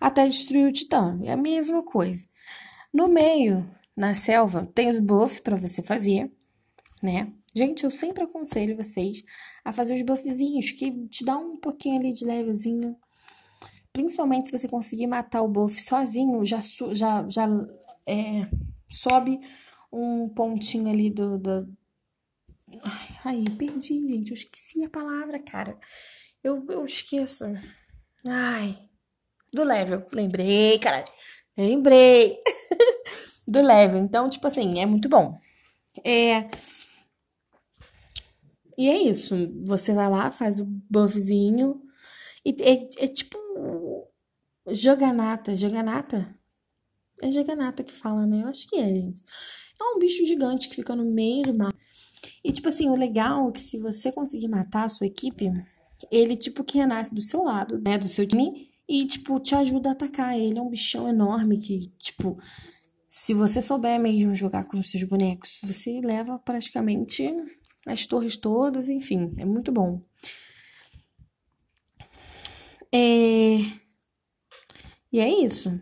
[0.00, 1.20] até destruir o titã.
[1.24, 2.26] É a mesma coisa.
[2.90, 6.32] No meio, na selva, tem os buffs para você fazer,
[7.02, 7.30] né?
[7.54, 9.22] Gente, eu sempre aconselho vocês
[9.68, 12.96] a fazer os buffzinhos, que te dá um pouquinho ali de levelzinho.
[13.92, 16.60] Principalmente se você conseguir matar o buff sozinho, já,
[16.92, 17.46] já, já
[18.06, 18.48] é,
[18.88, 19.38] sobe
[19.92, 21.68] um pontinho ali do, do...
[23.22, 24.30] Ai, perdi, gente.
[24.30, 25.78] Eu esqueci a palavra, cara.
[26.42, 27.44] Eu, eu esqueço.
[28.26, 28.74] Ai.
[29.52, 30.06] Do level.
[30.12, 31.04] Lembrei, cara.
[31.54, 32.38] Lembrei.
[33.46, 33.98] do level.
[33.98, 35.38] Então, tipo assim, é muito bom.
[36.02, 36.48] É.
[38.78, 39.34] E é isso.
[39.66, 41.82] Você vai lá, faz o buffzinho.
[42.44, 43.36] E é, é tipo.
[44.70, 45.56] Joganata.
[45.56, 46.32] Joganata?
[47.20, 48.42] É Joganata que fala, né?
[48.44, 49.24] Eu acho que é, gente.
[49.80, 51.74] É um bicho gigante que fica no meio do mar.
[52.44, 55.50] E, tipo assim, o legal é que se você conseguir matar a sua equipe,
[56.10, 57.98] ele, tipo, que renasce do seu lado, né?
[57.98, 58.70] Do seu time.
[58.88, 60.38] E, tipo, te ajuda a atacar.
[60.38, 62.38] Ele é um bichão enorme que, tipo,
[63.08, 67.28] se você souber mesmo jogar com os seus bonecos, você leva praticamente
[67.88, 70.02] as torres todas, enfim, é muito bom.
[72.92, 73.58] É...
[75.10, 75.80] E é isso.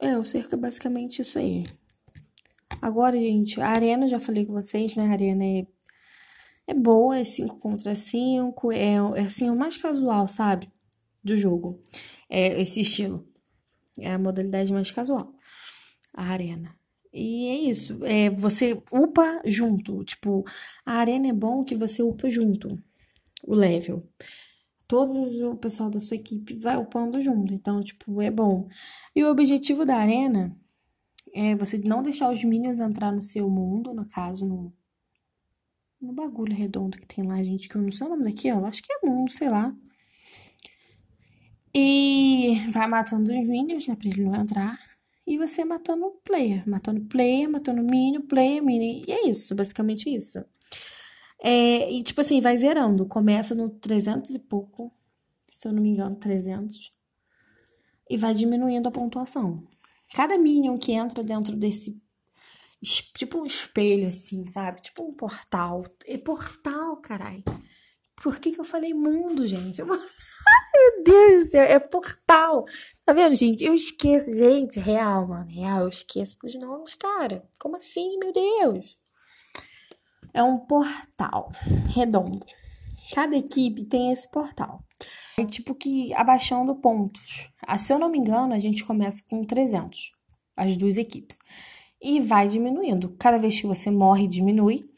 [0.00, 1.64] É, o cerco é basicamente isso aí.
[2.80, 5.08] Agora, gente, a arena, já falei com vocês, né?
[5.08, 5.66] A arena é,
[6.68, 10.70] é boa, é 5 contra 5, é, é assim, o mais casual, sabe?
[11.24, 11.82] Do jogo.
[12.30, 13.26] É esse estilo.
[13.98, 15.34] É a modalidade mais casual.
[16.14, 16.77] A arena.
[17.12, 18.04] E é isso.
[18.04, 20.04] É, você upa junto.
[20.04, 20.44] Tipo,
[20.84, 22.78] a arena é bom que você upa junto
[23.44, 24.06] o level.
[24.86, 27.52] Todos o pessoal da sua equipe vai upando junto.
[27.52, 28.68] Então, tipo, é bom.
[29.14, 30.56] E o objetivo da arena
[31.34, 34.72] é você não deixar os minions entrar no seu mundo, no caso, no,
[36.00, 38.64] no bagulho redondo que tem lá, gente, que eu não sei o nome daquilo.
[38.64, 39.74] Acho que é mundo, sei lá.
[41.74, 44.78] E vai matando os minions, né, pra ele não entrar
[45.28, 50.42] e você matando player, matando player, matando minion, player, minion, e é isso, basicamente isso.
[51.38, 54.90] É, e tipo assim, vai zerando, começa no 300 e pouco,
[55.50, 56.90] se eu não me engano, 300,
[58.08, 59.62] e vai diminuindo a pontuação.
[60.14, 62.02] Cada minion que entra dentro desse
[62.82, 64.80] tipo um espelho assim, sabe?
[64.80, 65.84] Tipo um portal.
[66.06, 67.44] É portal, carai.
[68.16, 69.80] Por que que eu falei mundo, gente?
[69.80, 69.86] Eu...
[70.78, 72.64] Meu Deus do céu, é portal.
[73.04, 73.64] Tá vendo, gente?
[73.64, 77.44] Eu esqueço, gente, real, mano, real, eu esqueço dos nomes, cara.
[77.58, 78.98] Como assim, meu Deus?
[80.32, 81.50] É um portal
[81.94, 82.38] redondo.
[83.12, 84.84] Cada equipe tem esse portal.
[85.38, 87.50] É tipo que abaixando pontos.
[87.66, 90.12] Ah, se eu não me engano, a gente começa com 300,
[90.56, 91.38] as duas equipes.
[92.00, 93.16] E vai diminuindo.
[93.18, 94.90] Cada vez que você morre, diminui.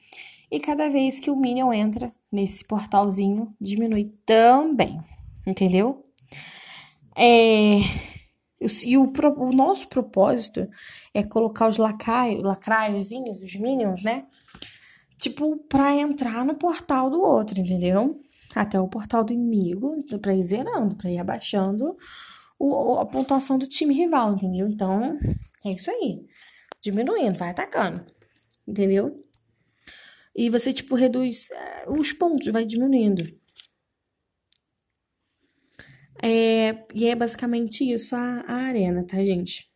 [0.51, 5.01] E cada vez que o Minion entra nesse portalzinho, diminui também
[5.51, 6.07] entendeu?
[7.17, 7.81] É,
[8.85, 10.69] e o, o, nosso propósito
[11.15, 14.27] é colocar os lacaios, lacraiozinhos, os minions, né?
[15.19, 18.21] Tipo, pra entrar no portal do outro, entendeu?
[18.55, 21.97] Até o portal do inimigo, pra ir zerando, pra ir abaixando
[22.59, 24.69] o, a pontuação do time rival, entendeu?
[24.69, 25.19] Então,
[25.65, 26.27] é isso aí.
[26.83, 28.05] Diminuindo, vai atacando,
[28.67, 29.25] entendeu?
[30.35, 33.25] E você, tipo, reduz é, os pontos, vai diminuindo.
[36.23, 39.71] É, e é basicamente isso a, a arena, tá, gente?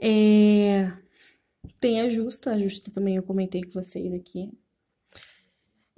[0.00, 0.92] É...
[1.80, 4.50] Tem a justa, a justa também eu comentei com vocês aqui.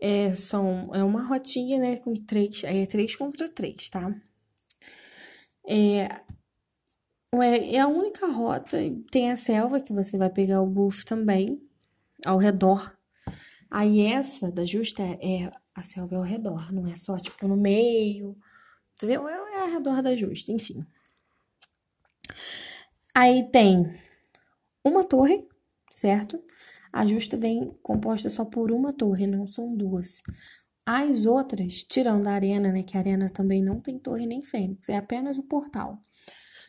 [0.01, 4.13] É, são, é uma rotinha, né, com três, aí é três contra três, tá?
[5.65, 6.09] É,
[7.75, 8.79] é a única rota,
[9.11, 11.63] tem a selva que você vai pegar o buff também,
[12.25, 12.97] ao redor.
[13.71, 17.47] Aí essa da justa é, é a selva é ao redor, não é só tipo
[17.47, 18.37] no meio,
[19.03, 19.29] entendeu?
[19.29, 20.85] É, é redor da justa, enfim.
[23.15, 23.93] Aí tem
[24.85, 25.47] uma torre,
[25.91, 26.43] certo?
[26.93, 30.23] A justa vem composta só por uma torre, não são duas.
[30.85, 32.83] As outras, tirando a arena, né?
[32.83, 35.99] Que a arena também não tem torre nem fênix, é apenas o portal.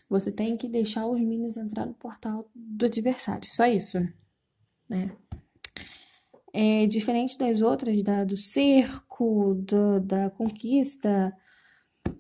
[0.09, 3.97] Você tem que deixar os minions entrar no portal do adversário, só isso,
[4.89, 5.15] né?
[6.53, 11.35] É diferente das outras, da, do cerco, do, da conquista,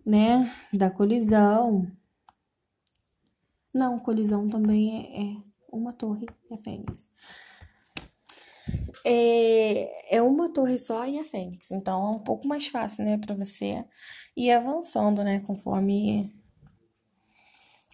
[0.05, 0.51] né?
[0.71, 1.91] Da colisão.
[3.73, 7.11] Não, colisão também é, é uma torre, é fênix
[9.05, 11.71] é, é uma torre só e a Fênix.
[11.71, 13.83] Então é um pouco mais fácil, né, para você
[14.35, 16.33] ir avançando, né, conforme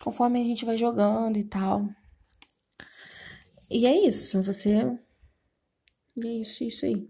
[0.02, 1.88] conforme a gente vai jogando e tal.
[3.70, 4.98] E é isso, você
[6.16, 7.08] e é isso, isso aí.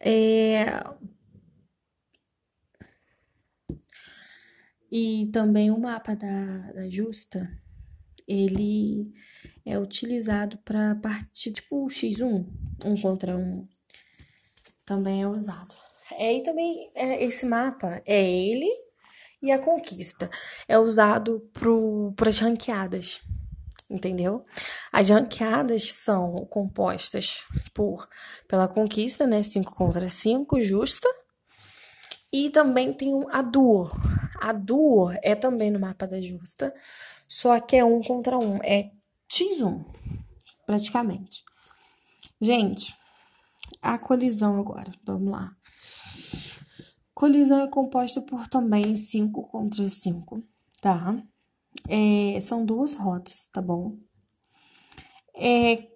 [0.00, 0.64] É...
[4.90, 7.48] E também o mapa da, da Justa,
[8.26, 9.12] ele
[9.64, 12.46] é utilizado para partir, tipo o X1,
[12.84, 13.68] um contra um,
[14.84, 15.74] também é usado.
[16.12, 18.68] É, e também é, esse mapa é ele
[19.40, 20.28] e a conquista.
[20.66, 21.48] É usado
[22.16, 23.20] para as ranqueadas,
[23.88, 24.44] entendeu?
[24.92, 28.08] As ranqueadas são compostas por
[28.48, 29.42] pela conquista, né?
[29.42, 31.08] 5 contra 5, justa.
[32.32, 33.90] E também tem a duo.
[34.40, 36.74] A duo é também no mapa da justa,
[37.28, 38.56] só que é um contra um.
[38.62, 38.90] É
[39.28, 39.84] X1,
[40.66, 41.44] praticamente.
[42.40, 42.94] Gente,
[43.82, 45.54] a colisão agora, vamos lá.
[47.14, 50.42] Colisão é composta por também 5 contra 5,
[50.80, 51.22] tá?
[51.88, 53.98] É, são duas rotas, tá bom?
[55.34, 55.88] É,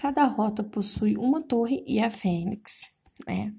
[0.00, 2.90] cada rota possui uma torre e a fênix,
[3.26, 3.54] né?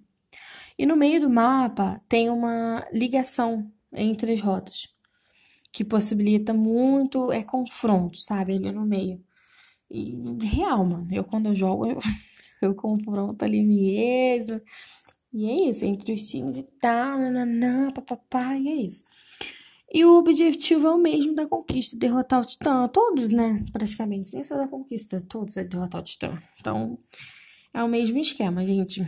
[0.79, 4.87] E no meio do mapa tem uma ligação entre as rotas
[5.73, 8.53] que possibilita muito é confronto, sabe?
[8.53, 9.21] Ali no meio.
[9.91, 11.09] E real, mano.
[11.11, 11.99] Eu quando eu jogo, eu,
[12.61, 14.61] eu confronto ali mesmo.
[15.33, 19.03] E é isso, entre os times e tal, nananã, papapá, e é isso.
[19.93, 22.87] E o objetivo é o mesmo da conquista, derrotar o Titã.
[22.87, 23.65] Todos, né?
[23.73, 24.33] Praticamente.
[24.33, 26.41] Nem só da conquista, todos é derrotar o Titã.
[26.57, 26.97] Então,
[27.73, 29.05] é o mesmo esquema, gente.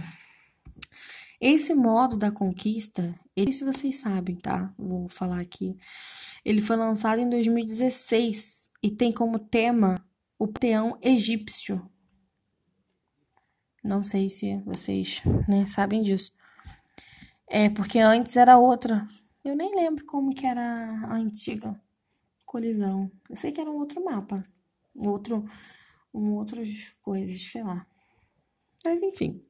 [1.42, 4.72] Esse modo da conquista, ele, se vocês sabem, tá?
[4.78, 5.76] Vou falar aqui.
[6.46, 10.06] Ele foi lançado em 2016 e tem como tema
[10.38, 11.84] o panteão egípcio.
[13.84, 16.32] Não sei se vocês né, sabem disso.
[17.48, 19.08] É porque antes era outra.
[19.44, 21.76] Eu nem lembro como que era a antiga
[22.46, 23.12] colisão.
[23.28, 24.44] Eu sei que era um outro mapa,
[24.96, 25.44] um outro,
[26.14, 27.88] um outras coisas, sei lá.
[28.86, 29.44] Mas enfim,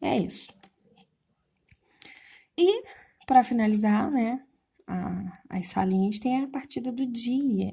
[0.00, 0.52] é isso.
[2.58, 2.82] E,
[3.26, 4.42] para finalizar, né,
[4.86, 7.72] a, as salinhas tem a partida do dia.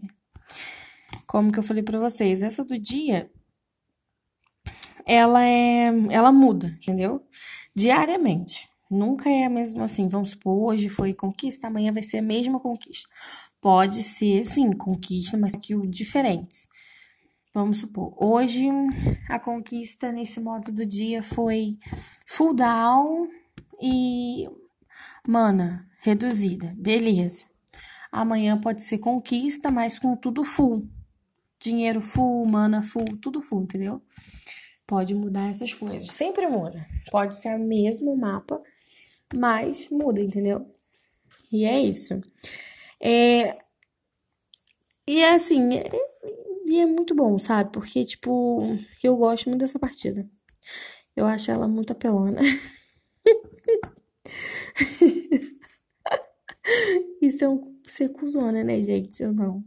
[1.28, 3.30] Como que eu falei para vocês, essa do dia
[5.06, 7.26] ela é ela muda, entendeu?
[7.76, 8.70] Diariamente.
[8.90, 12.60] Nunca é a mesma assim, vamos supor, hoje foi conquista, amanhã vai ser a mesma
[12.60, 13.08] conquista.
[13.62, 16.68] Pode ser, sim, conquista, mas que o diferente.
[17.54, 18.68] Vamos supor, hoje
[19.28, 21.78] a conquista nesse modo do dia foi
[22.26, 23.28] full down
[23.82, 24.48] e
[25.28, 27.46] Mana, reduzida, beleza.
[28.12, 30.88] Amanhã pode ser conquista, mas com tudo full.
[31.60, 34.02] Dinheiro full, mana full, tudo full, entendeu?
[34.88, 36.10] Pode mudar essas coisas.
[36.10, 36.86] Sempre muda.
[37.12, 38.62] Pode ser o mesmo mapa,
[39.36, 40.66] mas muda, entendeu?
[41.52, 42.20] E é isso.
[43.00, 43.58] É...
[45.08, 45.90] E é assim, é...
[46.66, 47.72] e é muito bom, sabe?
[47.72, 50.28] Porque, tipo, eu gosto muito dessa partida.
[51.16, 52.42] Eu acho ela muito apelona.
[57.22, 59.22] Isso é um ser cuzona, né, gente?
[59.22, 59.64] Eu não.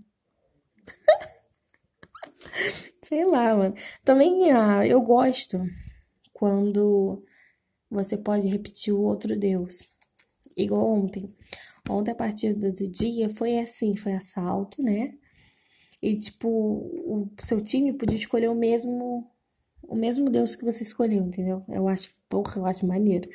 [3.02, 3.74] Sei lá, mano.
[4.04, 5.58] Também ah, eu gosto
[6.32, 7.24] quando
[7.90, 9.88] você pode repetir o outro Deus.
[10.56, 11.26] Igual ontem.
[11.88, 15.14] Ontem a partida do dia foi assim, foi assalto, né?
[16.00, 19.28] E tipo, o seu time podia escolher o mesmo
[19.82, 21.64] o mesmo Deus que você escolheu, entendeu?
[21.68, 23.28] Eu acho, porra, eu acho maneiro.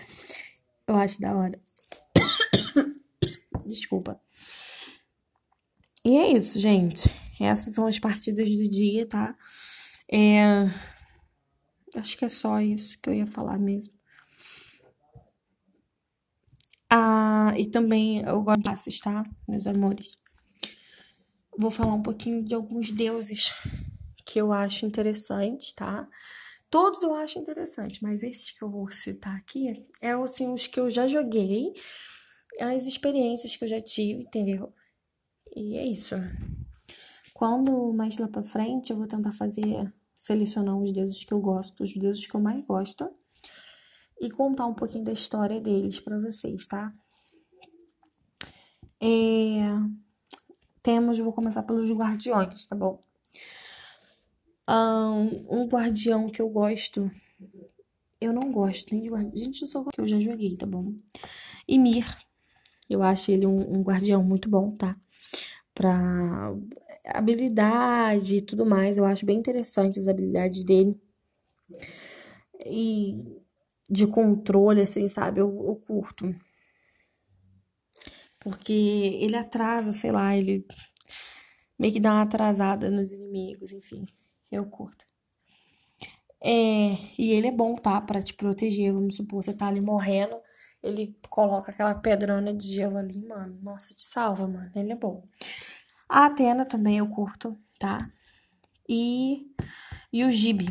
[0.88, 1.60] Eu acho da hora.
[3.68, 4.20] Desculpa.
[6.04, 7.10] E é isso, gente.
[7.40, 9.36] Essas são as partidas do dia, tá?
[10.12, 10.66] É...
[11.96, 13.94] Acho que é só isso que eu ia falar mesmo.
[16.90, 19.24] Ah, e também eu gosto de passes, tá?
[19.48, 20.16] Meus amores.
[21.58, 23.52] Vou falar um pouquinho de alguns deuses
[24.26, 26.08] que eu acho interessantes, tá?
[26.70, 30.80] Todos eu acho interessantes, mas esses que eu vou citar aqui é assim, os que
[30.80, 31.74] eu já joguei,
[32.60, 34.74] as experiências que eu já tive, entendeu?
[35.56, 36.16] E é isso.
[37.34, 41.84] Quando mais lá pra frente eu vou tentar fazer, selecionar os deuses que eu gosto,
[41.84, 43.10] os deuses que eu mais gosto
[44.20, 46.92] e contar um pouquinho da história deles para vocês, tá?
[49.00, 49.60] É...
[50.82, 53.04] Temos, vou começar pelos guardiões, tá bom?
[54.68, 57.12] Um, um guardião que eu gosto,
[58.20, 60.94] eu não gosto nem de guardião, gente, eu só que eu já joguei, tá bom?
[61.70, 62.06] Ymir,
[62.90, 64.96] eu acho ele um, um guardião muito bom, tá?
[65.74, 66.54] Pra
[67.06, 71.00] habilidade e tudo mais, eu acho bem interessante as habilidades dele.
[72.66, 73.16] E
[73.90, 75.40] de controle, assim, sabe?
[75.40, 76.34] Eu, eu curto.
[78.40, 78.74] Porque
[79.22, 80.66] ele atrasa, sei lá, ele
[81.78, 84.06] meio que dá uma atrasada nos inimigos, enfim.
[84.52, 85.06] Eu curto.
[86.42, 88.00] É, e ele é bom, tá?
[88.02, 88.94] Pra te proteger.
[88.94, 90.38] Vamos supor, você tá ali morrendo,
[90.82, 93.60] ele coloca aquela pedrona de gelo ali, mano.
[93.62, 94.72] Nossa, te salva, mano.
[94.76, 95.28] Ele é bom.
[96.08, 98.10] A Atena também eu curto, tá?
[98.88, 99.52] E,
[100.12, 100.68] e o Gibi.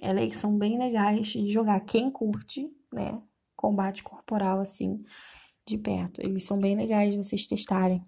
[0.00, 1.80] Elas são bem legais de jogar.
[1.80, 3.22] Quem curte, né?
[3.54, 5.02] Combate corporal, assim,
[5.66, 6.20] de perto.
[6.20, 8.06] Eles são bem legais de vocês testarem.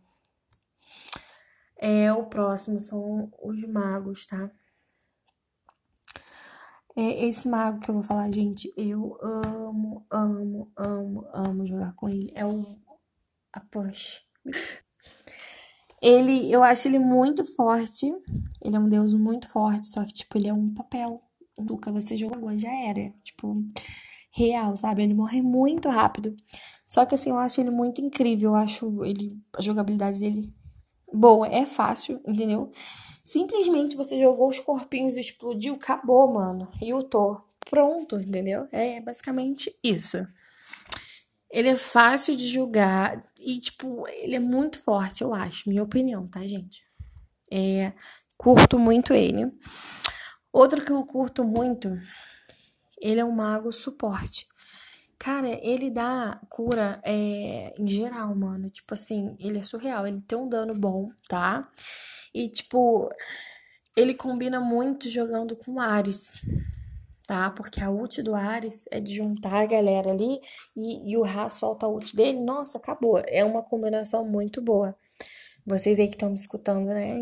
[1.81, 4.51] É, o próximo são os magos, tá?
[6.99, 12.09] É, esse mago que eu vou falar, gente, eu amo, amo, amo, amo jogar com
[12.09, 12.33] ele.
[12.35, 12.67] É o
[13.53, 14.23] a Push.
[16.03, 18.07] Ele, eu acho ele muito forte.
[18.61, 21.23] Ele é um deus muito forte, só que, tipo, ele é um papel.
[21.57, 23.13] Nunca você jogou, já era.
[23.23, 23.65] Tipo,
[24.33, 25.05] real, sabe?
[25.05, 26.35] Ele morre muito rápido.
[26.85, 28.51] Só que assim, eu acho ele muito incrível.
[28.51, 30.53] Eu acho ele, a jogabilidade dele
[31.13, 31.47] boa.
[31.47, 32.73] É fácil, entendeu?
[33.31, 36.67] Simplesmente você jogou os corpinhos e explodiu, acabou, mano.
[36.81, 37.39] E eu tô
[37.69, 38.67] pronto, entendeu?
[38.73, 40.27] É basicamente isso.
[41.51, 45.69] Ele é fácil de jogar e, tipo, ele é muito forte, eu acho.
[45.69, 46.83] Minha opinião, tá, gente?
[47.53, 47.93] É,
[48.35, 49.53] curto muito ele.
[50.51, 52.01] Outro que eu curto muito,
[52.99, 54.47] ele é um mago suporte.
[55.19, 58.71] Cara, ele dá cura é, em geral, mano.
[58.71, 60.07] Tipo assim, ele é surreal.
[60.07, 61.71] Ele tem um dano bom, tá?
[62.35, 63.09] E, tipo,
[63.97, 66.41] ele combina muito jogando com Ares,
[67.27, 67.51] tá?
[67.51, 70.41] Porque a ult do Ares é de juntar a galera ali
[70.77, 72.39] e, e o Ra solta a ult dele.
[72.41, 73.23] Nossa, acabou.
[73.27, 74.97] É uma combinação muito boa.
[75.67, 77.15] Vocês aí que estão me escutando, né?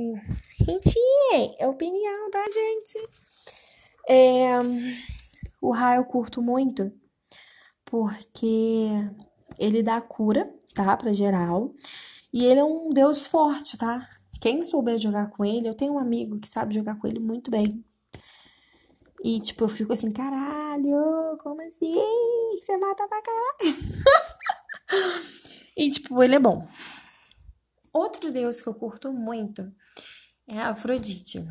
[0.60, 3.08] Enfim, é opinião da gente.
[4.08, 4.58] É,
[5.60, 6.92] o Ra eu curto muito
[7.86, 8.88] porque
[9.58, 10.96] ele dá cura, tá?
[10.96, 11.72] Pra geral.
[12.32, 14.06] E ele é um deus forte, tá?
[14.40, 17.50] Quem souber jogar com ele, eu tenho um amigo que sabe jogar com ele muito
[17.50, 17.84] bem.
[19.24, 21.96] E, tipo, eu fico assim, caralho, como assim?
[22.60, 23.76] Você mata pra caralho.
[25.76, 26.68] e, tipo, ele é bom.
[27.92, 29.72] Outro deus que eu curto muito
[30.46, 31.44] é a Afrodite.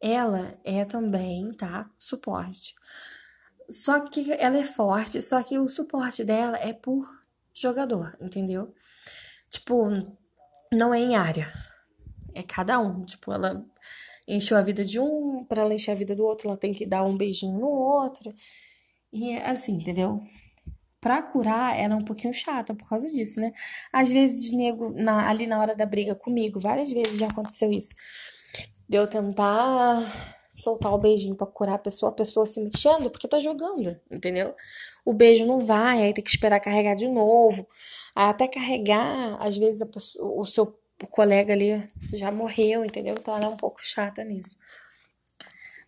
[0.00, 1.90] Ela é também, tá?
[1.98, 2.74] Suporte.
[3.68, 7.08] Só que ela é forte, só que o suporte dela é por
[7.54, 8.74] jogador, entendeu?
[9.48, 9.88] Tipo,
[10.72, 11.52] não é em área.
[12.34, 13.04] É cada um.
[13.04, 13.64] Tipo, ela
[14.26, 16.86] encheu a vida de um, para ela encher a vida do outro, ela tem que
[16.86, 18.32] dar um beijinho no outro.
[19.12, 20.22] E assim, entendeu?
[21.00, 23.52] Pra curar, ela é um pouquinho chata por causa disso, né?
[23.92, 27.94] Às vezes, nego, na, ali na hora da briga comigo, várias vezes já aconteceu isso.
[28.88, 30.02] De eu tentar
[30.50, 34.54] soltar o beijinho para curar a pessoa, a pessoa se mexendo porque tá jogando, entendeu?
[35.04, 37.66] O beijo não vai, aí tem que esperar carregar de novo.
[38.14, 39.80] Até carregar, às vezes
[40.18, 43.14] o seu colega ali já morreu, entendeu?
[43.18, 44.56] Então ela é um pouco chata nisso.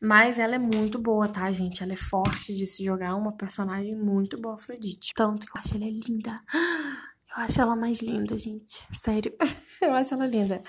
[0.00, 1.80] Mas ela é muito boa, tá, gente?
[1.80, 5.12] Ela é forte de se jogar, uma personagem muito boa, Afrodite.
[5.14, 6.40] Tanto que eu acho ela linda.
[7.34, 8.86] Eu acho ela mais linda, gente.
[8.92, 9.34] Sério.
[9.80, 10.62] Eu acho ela linda.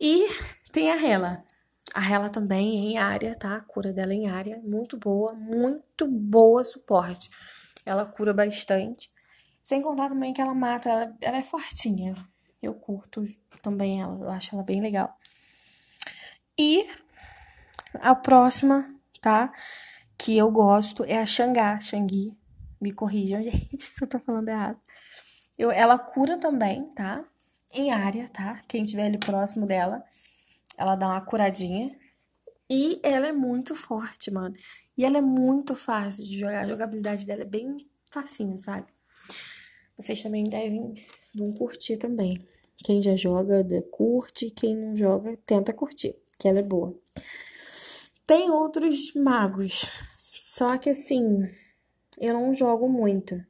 [0.00, 0.26] E
[0.72, 1.44] tem a Hela.
[1.92, 3.56] A Hela também é em área, tá?
[3.56, 4.58] A cura dela é em área.
[4.64, 7.28] Muito boa, muito boa suporte.
[7.84, 9.10] Ela cura bastante.
[9.62, 12.14] Sem contar também que ela mata, ela, ela é fortinha.
[12.64, 13.24] Eu curto
[13.62, 15.16] também ela, eu acho ela bem legal.
[16.58, 16.86] E
[17.94, 19.52] a próxima, tá?
[20.16, 22.36] Que eu gosto é a Xangá, Xangui.
[22.80, 24.78] Me corrijam, gente, se eu tô falando errado.
[25.58, 27.24] Eu, ela cura também, tá?
[27.72, 28.62] Em área, tá?
[28.68, 30.04] Quem estiver ali próximo dela.
[30.76, 31.96] ela dá uma curadinha.
[32.70, 34.54] E ela é muito forte, mano.
[34.96, 36.64] E ela é muito fácil de jogar.
[36.64, 37.76] A jogabilidade dela é bem
[38.10, 38.86] facinho, sabe?
[39.96, 40.94] Vocês também devem
[41.34, 42.46] vão curtir também.
[42.78, 44.50] Quem já joga, curte.
[44.50, 46.94] Quem não joga, tenta curtir, que ela é boa.
[48.26, 51.48] Tem outros magos, só que assim,
[52.18, 53.44] eu não jogo muito.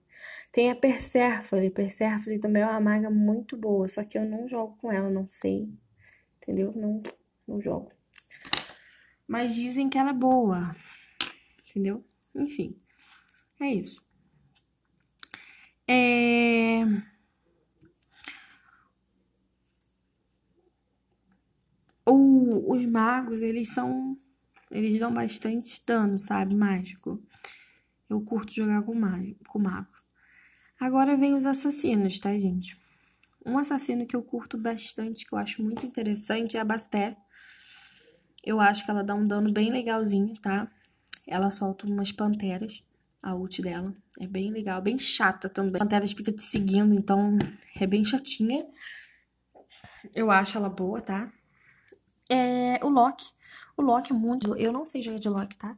[0.51, 1.70] Tem a Persephone.
[1.70, 5.29] Persephone também é uma maga muito boa, só que eu não jogo com ela, não
[5.29, 5.68] sei.
[6.37, 6.72] Entendeu?
[6.75, 7.03] Não,
[7.47, 7.91] não jogo.
[9.27, 10.77] Mas dizem que ela é boa.
[11.68, 12.05] Entendeu?
[12.35, 12.81] Enfim.
[13.61, 14.05] É isso.
[15.89, 16.85] É...
[22.07, 24.19] O, os magos, eles são.
[24.71, 26.55] Eles dão bastante dano, sabe?
[26.55, 27.23] Mágico.
[28.09, 29.89] Eu curto jogar com, mago, com mago.
[30.79, 32.79] Agora vem os assassinos, tá, gente?
[33.45, 37.17] Um assassino que eu curto bastante, que eu acho muito interessante, é a Basté.
[38.43, 40.71] Eu acho que ela dá um dano bem legalzinho, tá?
[41.27, 42.83] Ela solta umas panteras,
[43.23, 43.95] a ult dela.
[44.21, 45.77] É bem legal, bem chata também.
[45.77, 47.39] As panteras ficam te seguindo, então
[47.79, 48.67] é bem chatinha.
[50.15, 51.33] Eu acho ela boa, tá?
[52.31, 53.33] É o Loki.
[53.77, 54.57] O Loki é muito.
[54.57, 55.77] Eu não sei jogar de Loki, tá?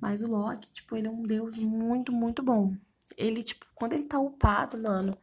[0.00, 2.74] Mas o Loki, tipo, ele é um deus muito, muito bom.
[3.16, 5.16] Ele, tipo, quando ele tá upado, mano,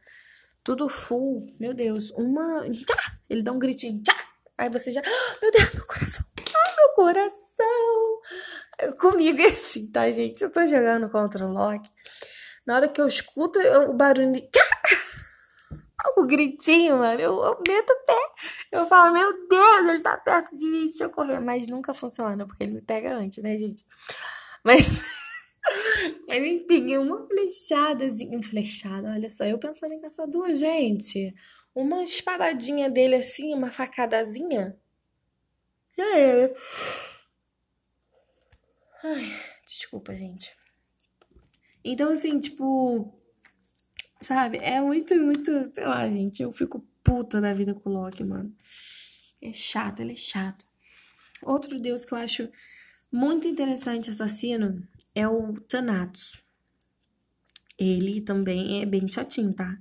[0.62, 2.64] tudo full, meu Deus, uma.
[3.28, 4.02] Ele dá um gritinho.
[4.56, 5.02] Aí você já.
[5.42, 6.24] Meu Deus, meu coração.
[6.38, 8.20] Ai, meu coração.
[8.98, 10.42] Comigo é assim, tá, gente?
[10.42, 11.90] Eu tô jogando contra o Loki.
[12.66, 13.58] Na hora que eu escuto
[13.88, 14.48] o barulho de.
[16.16, 18.32] O gritinho, mano, eu, eu meto o pé.
[18.72, 21.40] Eu falo, meu Deus, ele tá perto de mim, deixa eu correr.
[21.40, 23.84] Mas nunca funciona, porque ele me pega antes, né, gente?
[24.62, 24.82] Mas.
[26.28, 28.42] Mas enfim, uma flechadazinha.
[28.42, 31.34] Flechada, olha só, eu pensando em caçador, gente.
[31.74, 34.78] Uma espadadinha dele assim, uma facadazinha.
[35.96, 36.54] Já era.
[39.02, 39.24] Ai,
[39.66, 40.54] desculpa, gente.
[41.84, 43.12] Então, assim, tipo.
[44.24, 44.56] Sabe?
[44.58, 45.50] É muito, muito.
[45.74, 46.42] Sei lá, gente.
[46.42, 48.50] Eu fico puta da vida com o Loki, mano.
[49.42, 50.64] É chato, ele é chato.
[51.42, 52.48] Outro deus que eu acho
[53.12, 54.82] muito interessante, assassino,
[55.14, 56.42] é o Thanatos.
[57.78, 59.78] Ele também é bem chatinho, tá?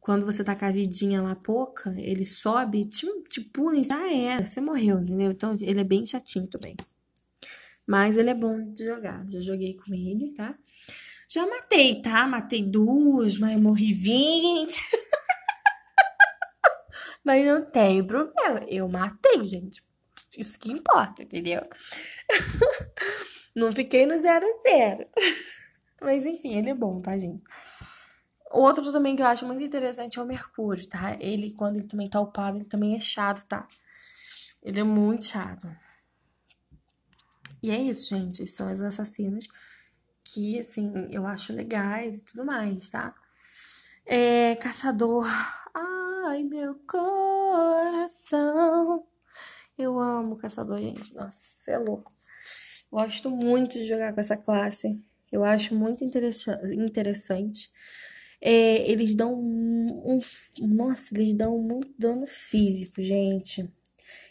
[0.00, 4.12] Quando você tá com a vidinha lá pouca, ele sobe, te, te pula e ah,
[4.12, 5.30] é, você morreu, entendeu?
[5.30, 6.74] Então ele é bem chatinho também.
[7.86, 9.24] Mas ele é bom de jogar.
[9.28, 10.58] Já joguei com ele, tá?
[11.32, 12.28] Já matei, tá?
[12.28, 14.68] Matei duas, mas morri 20.
[17.24, 18.60] mas não tem problema.
[18.68, 19.82] Eu matei, gente.
[20.36, 21.62] Isso que importa, entendeu?
[23.56, 25.06] não fiquei no zero a zero.
[26.02, 27.44] Mas enfim, ele é bom, tá, gente?
[28.50, 31.16] Outro também que eu acho muito interessante é o Mercúrio, tá?
[31.20, 33.68] Ele, quando ele também tá upado, ele também é chato, tá?
[34.60, 35.68] Ele é muito chato.
[37.62, 38.42] E é isso, gente.
[38.42, 39.46] Esses são os assassinos
[40.32, 43.14] que, assim, eu acho legais e tudo mais, tá?
[44.06, 45.26] É, caçador.
[45.74, 48.24] Ai, meu coração.
[49.76, 51.14] Eu amo caçador, gente.
[51.14, 52.12] Nossa, é louco.
[52.90, 55.02] Gosto muito de jogar com essa classe.
[55.30, 57.70] Eu acho muito interessante.
[58.40, 60.20] É, eles dão um, um,
[60.66, 63.70] Nossa, eles dão muito dano físico, gente.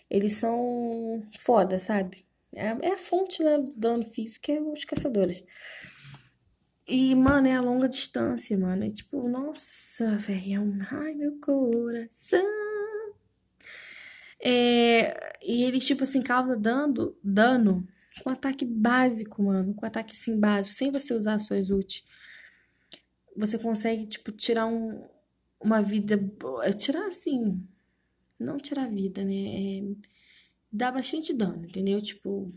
[0.10, 2.26] Eles são foda, sabe?
[2.56, 5.44] É, é a fonte, né, do dano físico, é os caçadores.
[6.92, 8.84] E, mano, é a longa distância, mano.
[8.84, 10.56] É tipo, nossa, velho.
[10.56, 10.78] É um...
[10.92, 12.46] Ai, meu coração.
[14.44, 15.38] É...
[15.42, 17.88] E eles, tipo assim, causam dano, dano
[18.22, 19.74] com ataque básico, mano.
[19.74, 20.76] Com ataque, assim, básico.
[20.76, 22.04] Sem você usar suas ult.
[23.38, 25.08] Você consegue, tipo, tirar um...
[25.62, 26.20] uma vida...
[26.64, 27.66] É, tirar, assim...
[28.38, 29.78] Não tirar vida, né?
[29.80, 29.84] É
[30.72, 32.02] dá bastante dano, entendeu?
[32.02, 32.52] Tipo,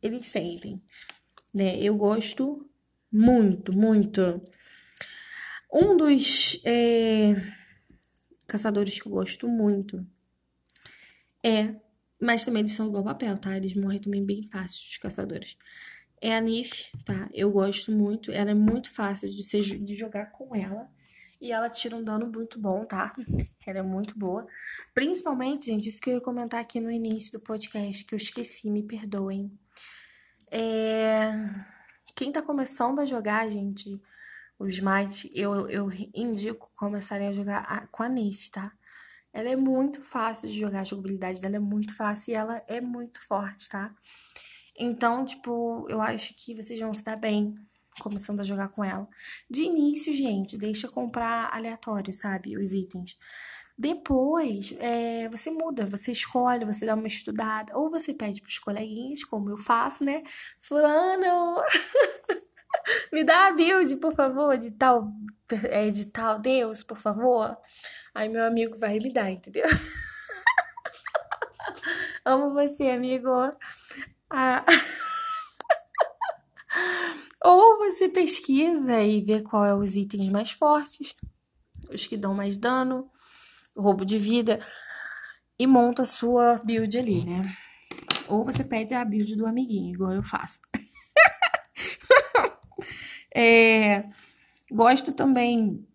[0.00, 0.80] eles sentem,
[1.52, 1.76] né?
[1.78, 2.69] Eu gosto
[3.12, 4.40] muito, muito.
[5.72, 7.34] Um dos é,
[8.46, 10.06] caçadores que eu gosto muito
[11.44, 11.74] é.
[12.20, 13.56] Mas também eles são igual papel, tá?
[13.56, 15.56] Eles morrem também bem fácil, os caçadores.
[16.20, 17.30] É a Nif, tá?
[17.32, 18.30] Eu gosto muito.
[18.30, 20.86] Ela é muito fácil de, ser, de jogar com ela.
[21.40, 23.14] E ela tira um dano muito bom, tá?
[23.66, 24.46] Ela é muito boa.
[24.92, 28.70] Principalmente, gente, isso que eu ia comentar aqui no início do podcast, que eu esqueci,
[28.70, 29.50] me perdoem.
[30.50, 31.32] É...
[32.14, 34.00] Quem tá começando a jogar, gente,
[34.58, 38.72] o Smite, eu, eu indico começarem a jogar a, com a Nif, tá?
[39.32, 42.80] Ela é muito fácil de jogar, a jogabilidade dela é muito fácil e ela é
[42.80, 43.94] muito forte, tá?
[44.76, 47.54] Então, tipo, eu acho que vocês vão se dar bem
[48.00, 49.08] começando a jogar com ela.
[49.48, 52.56] De início, gente, deixa comprar aleatório, sabe?
[52.56, 53.16] Os itens.
[53.80, 59.24] Depois, é, você muda, você escolhe, você dá uma estudada, ou você pede pros coleguinhas,
[59.24, 60.22] como eu faço, né?
[60.60, 61.62] Fulano,
[63.10, 65.10] me dá a build, por favor, de tal,
[65.70, 67.56] é, de tal Deus, por favor.
[68.14, 69.64] Aí meu amigo vai me dar, entendeu?
[72.22, 73.30] Amo você, amigo.
[74.28, 74.62] Ah.
[77.42, 81.16] Ou você pesquisa e vê qual é os itens mais fortes,
[81.90, 83.10] os que dão mais dano,
[83.80, 84.64] roubo de vida
[85.58, 87.54] e monta a sua build ali, né?
[88.28, 90.60] Ou você pede a build do amiguinho, igual eu faço.
[93.34, 94.04] é,
[94.70, 95.86] gosto também.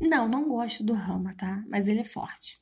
[0.00, 1.64] Não, não gosto do Rama, tá?
[1.68, 2.60] Mas ele é forte.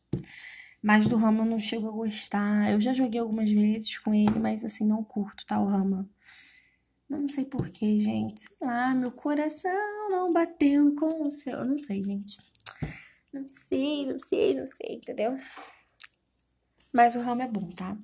[0.81, 2.71] Mas do Rama eu não chego a gostar.
[2.71, 5.61] Eu já joguei algumas vezes com ele, mas assim, não curto, tá?
[5.61, 6.09] O Rama.
[7.09, 8.41] Não sei porquê, gente.
[8.41, 11.59] Sei lá, meu coração não bateu com o seu.
[11.59, 12.37] Eu não sei, gente.
[13.33, 15.39] Não sei, não sei, não sei, entendeu?
[16.93, 17.97] Mas o Rama é bom, tá?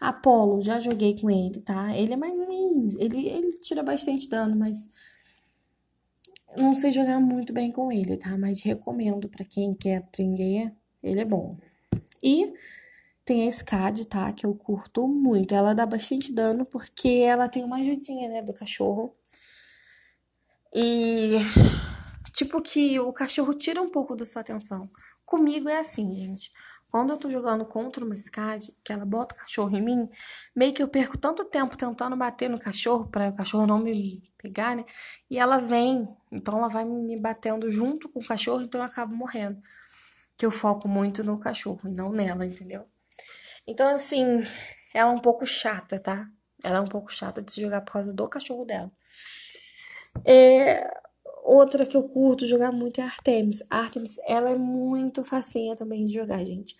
[0.00, 1.96] Apolo, já joguei com ele, tá?
[1.96, 2.94] Ele é mais menos.
[2.94, 4.90] Ele, ele tira bastante dano, mas.
[6.56, 8.38] Não sei jogar muito bem com ele, tá?
[8.38, 10.72] Mas recomendo para quem quer aprender.
[11.02, 11.56] Ele é bom.
[12.22, 12.54] E
[13.24, 14.32] tem a SCAD, tá?
[14.32, 15.54] Que eu curto muito.
[15.54, 18.42] Ela dá bastante dano porque ela tem uma ajudinha, né?
[18.42, 19.12] Do cachorro.
[20.72, 21.36] E
[22.40, 24.90] Tipo que o cachorro tira um pouco da sua atenção.
[25.26, 26.50] Comigo é assim, gente.
[26.90, 30.08] Quando eu tô jogando contra uma SCAD, que ela bota o cachorro em mim,
[30.56, 34.22] meio que eu perco tanto tempo tentando bater no cachorro para o cachorro não me
[34.38, 34.86] pegar, né?
[35.28, 39.14] E ela vem, então ela vai me batendo junto com o cachorro, então eu acabo
[39.14, 39.60] morrendo.
[40.34, 42.86] Que eu foco muito no cachorro e não nela, entendeu?
[43.66, 44.42] Então, assim,
[44.94, 46.26] ela é um pouco chata, tá?
[46.64, 48.90] Ela é um pouco chata de se jogar por causa do cachorro dela.
[50.24, 50.99] É,
[51.52, 53.60] Outra que eu curto jogar muito é Artemis.
[53.68, 56.76] Artemis, ela é muito facinha também de jogar, gente.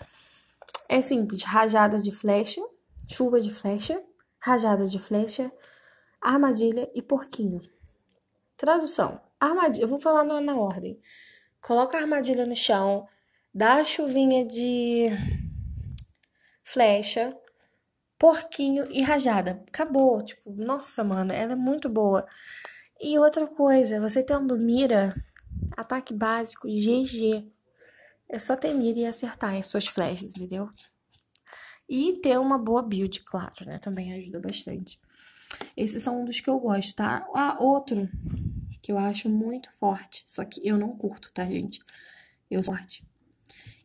[0.88, 2.60] É simples, rajada de flecha,
[3.04, 4.00] chuva de flecha,
[4.38, 5.50] rajada de flecha,
[6.20, 7.60] armadilha e porquinho.
[8.56, 9.20] Tradução.
[9.40, 11.00] Armadilha, eu vou falar na, na ordem.
[11.60, 13.08] Coloca a armadilha no chão,
[13.52, 15.08] dá a chuvinha de
[16.62, 17.36] flecha,
[18.16, 19.64] porquinho e rajada.
[19.66, 20.22] Acabou.
[20.22, 22.24] Tipo, nossa, mano, ela é muito boa.
[23.00, 25.14] E outra coisa, você tendo mira,
[25.76, 27.46] ataque básico, GG.
[28.28, 30.68] É só ter mira e acertar as suas flechas, entendeu?
[31.88, 33.78] E ter uma boa build, claro, né?
[33.78, 35.00] Também ajuda bastante.
[35.76, 37.26] Esses são um dos que eu gosto, tá?
[37.34, 38.08] Ah, outro
[38.82, 41.80] que eu acho muito forte, só que eu não curto, tá, gente?
[42.50, 43.04] Eu sou forte.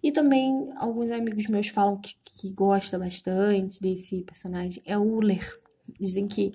[0.03, 4.83] E também alguns amigos meus falam que, que gostam bastante desse personagem.
[4.85, 5.59] É o Uller.
[5.99, 6.53] Dizem que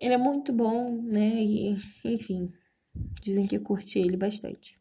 [0.00, 1.42] ele é muito bom, né?
[1.42, 2.52] E, enfim,
[3.20, 4.78] dizem que curti ele bastante.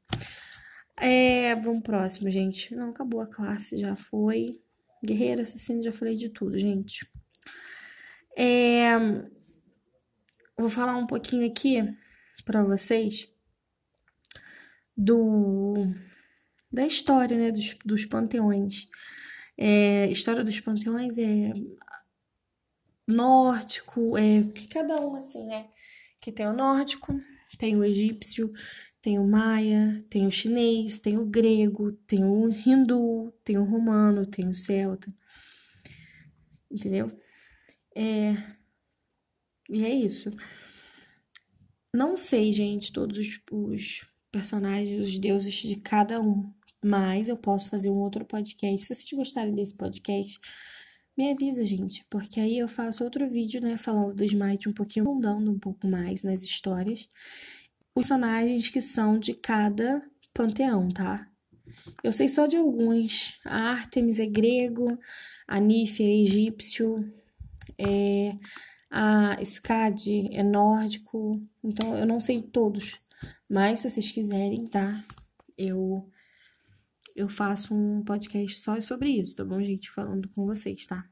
[0.98, 2.76] É, vamos próximo, gente.
[2.76, 4.60] Não, acabou a classe, já foi.
[5.04, 7.08] Guerreiro, assassino, já falei de tudo, gente.
[8.38, 8.98] É,
[10.58, 11.78] vou falar um pouquinho aqui
[12.44, 13.30] para vocês
[14.98, 15.88] do
[16.72, 18.88] da história, né, dos, dos panteões.
[19.58, 21.54] É, história dos panteões é
[23.08, 25.70] nórdico, é, que cada um assim, né?
[26.20, 27.14] Que tem o nórdico,
[27.58, 28.52] tem o egípcio,
[29.02, 34.26] tem o maia, tem o chinês, tem o grego, tem o hindu, tem o romano,
[34.26, 35.14] tem o celta.
[36.72, 37.12] Entendeu?
[37.96, 38.34] É...
[39.70, 40.32] E é isso.
[41.94, 46.54] Não sei, gente, todos os, os personagens, os deuses de cada um.
[46.84, 48.82] Mas eu posso fazer um outro podcast.
[48.82, 50.40] Se vocês gostarem desse podcast,
[51.18, 55.06] me avisa, gente, porque aí eu faço outro vídeo, né, falando do Smite um pouquinho,
[55.06, 57.10] fundando um pouco mais nas histórias,
[57.96, 60.02] os personagens que são de cada
[60.34, 61.28] panteão, tá?
[62.04, 63.40] Eu sei só de alguns.
[63.46, 65.00] A Artemis é grego,
[65.48, 67.12] a Nif é egípcio,
[67.78, 68.36] é,
[68.90, 73.00] a Skad é nórdico, então eu não sei todos.
[73.50, 75.04] Mas se vocês quiserem, tá?
[75.58, 76.10] Eu
[77.16, 79.90] eu faço um podcast só sobre isso, tá bom, gente?
[79.90, 81.08] Falando com vocês, tá?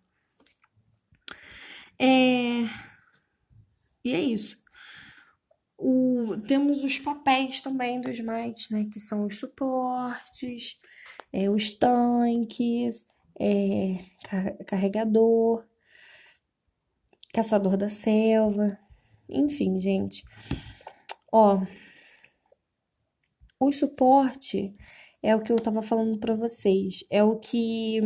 [1.98, 2.64] É...
[4.04, 4.58] E é isso.
[5.78, 6.36] O...
[6.46, 8.86] Temos os papéis também dos mites, né?
[8.92, 10.80] Que são os suportes,
[11.32, 13.08] é, os tanques,
[13.40, 14.06] é,
[14.68, 15.66] carregador,
[17.34, 18.78] caçador da selva.
[19.30, 20.24] Enfim, gente.
[21.32, 21.66] Ó,
[23.60, 24.76] o suporte
[25.24, 27.04] é o que eu tava falando para vocês.
[27.10, 28.02] É o que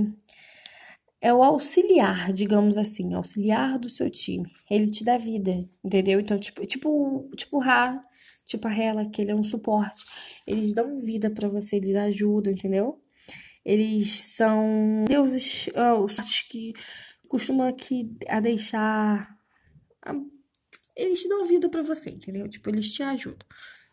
[1.19, 4.49] é o auxiliar, digamos assim, auxiliar do seu time.
[4.69, 6.19] Ele te dá vida, entendeu?
[6.19, 8.01] Então, tipo, tipo, tipo Ra,
[8.47, 10.05] Tipo a Hela, que ele é um suporte.
[10.47, 13.03] Eles dão vida para você, eles ajudam, entendeu?
[13.63, 16.07] Eles são deuses oh,
[16.49, 16.71] que
[17.27, 19.35] costumam aqui a deixar.
[20.95, 22.47] Eles te dão vida para você, entendeu?
[22.47, 23.45] Tipo, eles te ajudam.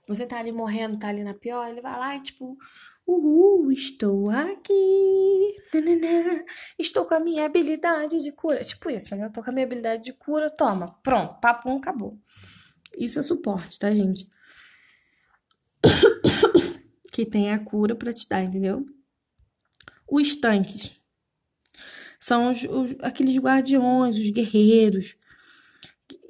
[0.07, 2.57] Você tá ali morrendo, tá ali na pior, ele vai lá e tipo,
[3.07, 5.57] Uhul, estou aqui.
[6.79, 8.65] Estou com a minha habilidade de cura.
[8.65, 9.27] Tipo isso, né?
[9.27, 10.99] Eu tô com a minha habilidade de cura, toma.
[11.03, 12.19] Pronto, papo acabou.
[12.97, 14.29] Isso é suporte, tá, gente?
[17.13, 18.87] que tem a cura para te dar, entendeu?
[20.09, 20.99] Os tanques
[22.19, 25.17] são os, os, aqueles guardiões, os guerreiros.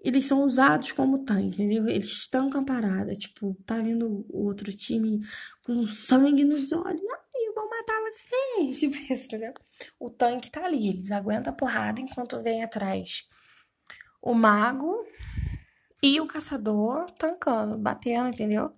[0.04, 1.88] Eles são usados como tanque, entendeu?
[1.88, 3.16] Eles estão a parada.
[3.16, 5.20] Tipo, tá vendo o outro time
[5.64, 7.00] com sangue nos olhos.
[7.00, 8.78] Ai, eu vou matar vocês.
[8.80, 9.54] Tipo isso, entendeu?
[9.98, 10.88] O tanque tá ali.
[10.88, 13.26] Eles aguentam a porrada enquanto vem atrás
[14.24, 15.06] o mago
[16.02, 18.72] e o caçador tancando, batendo, entendeu?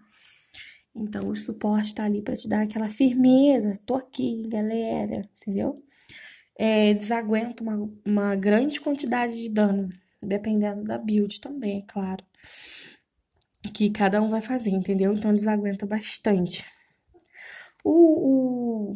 [0.95, 3.75] Então, o suporte tá ali para te dar aquela firmeza.
[3.85, 5.83] Tô aqui, galera, entendeu?
[6.59, 9.89] É, eles aguentam uma, uma grande quantidade de dano,
[10.23, 12.25] dependendo da build também, é claro.
[13.75, 15.13] Que cada um vai fazer, entendeu?
[15.13, 16.65] Então, eles aguentam bastante.
[17.85, 18.95] O, o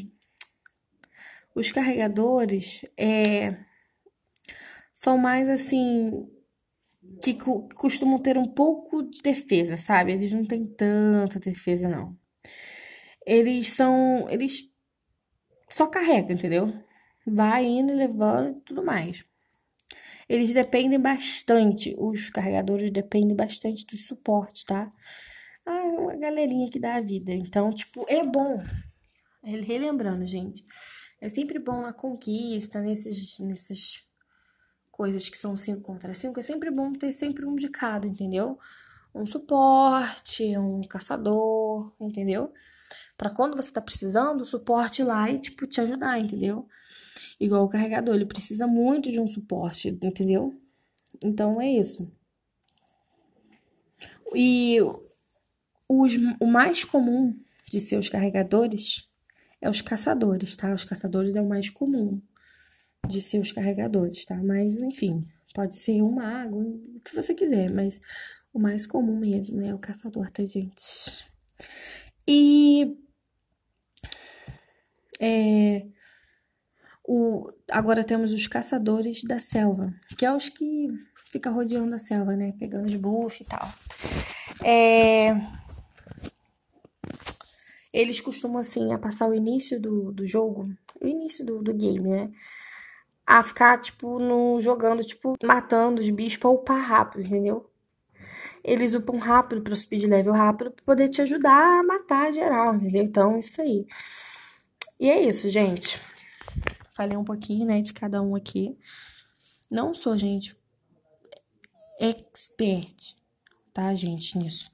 [1.55, 3.57] os carregadores é,
[4.95, 6.29] são mais assim
[7.23, 10.13] que costumam ter um pouco de defesa, sabe?
[10.13, 12.17] Eles não têm tanta defesa, não.
[13.27, 14.27] Eles são.
[14.31, 14.73] Eles
[15.69, 16.73] só carregam, entendeu?
[17.27, 19.25] Vai indo, levando tudo mais.
[20.31, 24.89] Eles dependem bastante, os carregadores dependem bastante do suporte, tá?
[25.67, 27.33] Ah, é uma galerinha que dá a vida.
[27.33, 28.65] Então, tipo, é bom.
[29.43, 30.63] Relembrando, gente.
[31.21, 34.09] É sempre bom na conquista, nesses, nesses
[34.93, 38.57] coisas que são 5 contra 5, é sempre bom ter sempre um de cada, entendeu?
[39.13, 42.53] Um suporte, um caçador, entendeu?
[43.19, 46.69] Para quando você tá precisando, o suporte lá e, tipo, te ajudar, entendeu?
[47.39, 50.55] Igual o carregador, ele precisa muito de um suporte, entendeu?
[51.23, 52.11] Então é isso.
[54.35, 54.79] E
[55.89, 59.11] os, o mais comum de seus carregadores
[59.61, 60.73] é os caçadores, tá?
[60.73, 62.21] Os caçadores é o mais comum
[63.07, 64.37] de seus carregadores, tá?
[64.37, 66.61] Mas, enfim, pode ser um mago,
[66.97, 68.01] o que você quiser, mas
[68.53, 71.27] o mais comum mesmo é o caçador, tá, gente?
[72.27, 72.97] E.
[75.21, 75.87] É,
[77.13, 80.87] o, agora temos os caçadores da selva, que é os que
[81.27, 82.55] ficam rodeando a selva, né?
[82.57, 83.69] Pegando os buff e tal.
[84.63, 85.31] É,
[87.93, 92.09] eles costumam, assim, a passar o início do, do jogo, o início do, do game,
[92.09, 92.31] né?
[93.27, 97.69] a ficar, tipo, no, jogando, tipo, matando os bichos pra upar rápido, entendeu?
[98.63, 102.75] Eles upam rápido pra subir de level rápido pra poder te ajudar a matar geral,
[102.75, 103.03] entendeu?
[103.03, 103.87] Então, isso aí.
[104.99, 106.01] E é isso, gente.
[107.01, 108.77] Falei um pouquinho, né, de cada um aqui.
[109.71, 110.55] Não sou, gente,
[111.99, 113.17] expert,
[113.73, 114.71] tá, gente, nisso.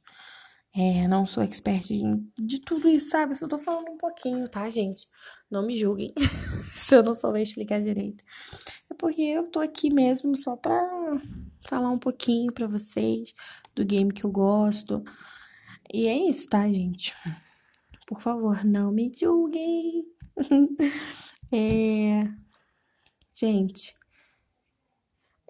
[0.75, 2.03] É, não sou expert de,
[2.37, 3.31] de tudo isso, sabe?
[3.31, 5.09] Eu só tô falando um pouquinho, tá, gente?
[5.49, 6.13] Não me julguem
[6.77, 8.25] se eu não souber explicar direito.
[8.91, 10.83] É porque eu tô aqui mesmo só pra
[11.65, 13.33] falar um pouquinho pra vocês
[13.73, 15.05] do game que eu gosto.
[15.95, 17.15] E é isso, tá, gente?
[18.05, 20.05] Por favor, não me julguem.
[21.53, 22.29] é...
[23.33, 23.95] Gente,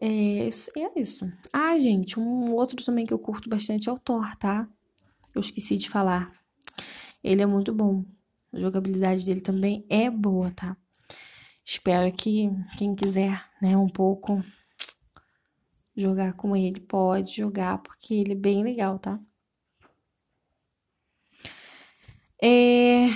[0.01, 1.33] é isso, é isso.
[1.53, 4.69] Ah, gente, um outro também que eu curto bastante é o Thor, tá?
[5.35, 6.33] Eu esqueci de falar.
[7.25, 8.05] Ele é muito bom.
[8.53, 10.77] A jogabilidade dele também é boa, tá?
[11.65, 14.45] Espero que quem quiser, né, um pouco
[15.97, 19.19] jogar com ele, pode jogar, porque ele é bem legal, tá?
[22.43, 23.07] É...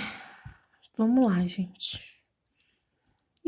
[0.96, 2.09] Vamos lá, gente.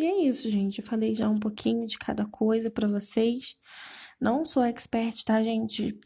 [0.03, 0.81] E é isso, gente.
[0.81, 3.57] Eu falei já um pouquinho de cada coisa para vocês.
[4.21, 5.99] Não sou expert, tá, gente?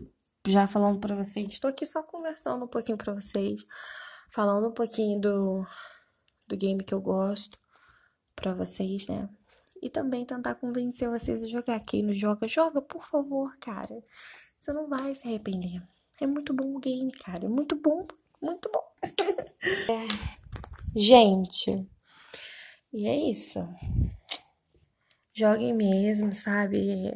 [0.51, 1.49] já falando para vocês.
[1.49, 3.65] Estou aqui só conversando um pouquinho para vocês,
[4.31, 5.67] falando um pouquinho do,
[6.47, 7.59] do game que eu gosto
[8.35, 9.29] para vocês, né?
[9.83, 11.81] E também tentar convencer vocês a jogar.
[11.81, 14.03] Quem não joga, joga, por favor, cara.
[14.59, 15.83] Você não vai se arrepender.
[16.21, 17.45] É muito bom o game, cara.
[17.45, 18.07] É muito bom,
[18.41, 18.85] muito bom.
[19.03, 20.37] é.
[20.99, 21.87] Gente,
[22.97, 23.61] e é isso.
[25.35, 27.13] Joguem mesmo, sabe?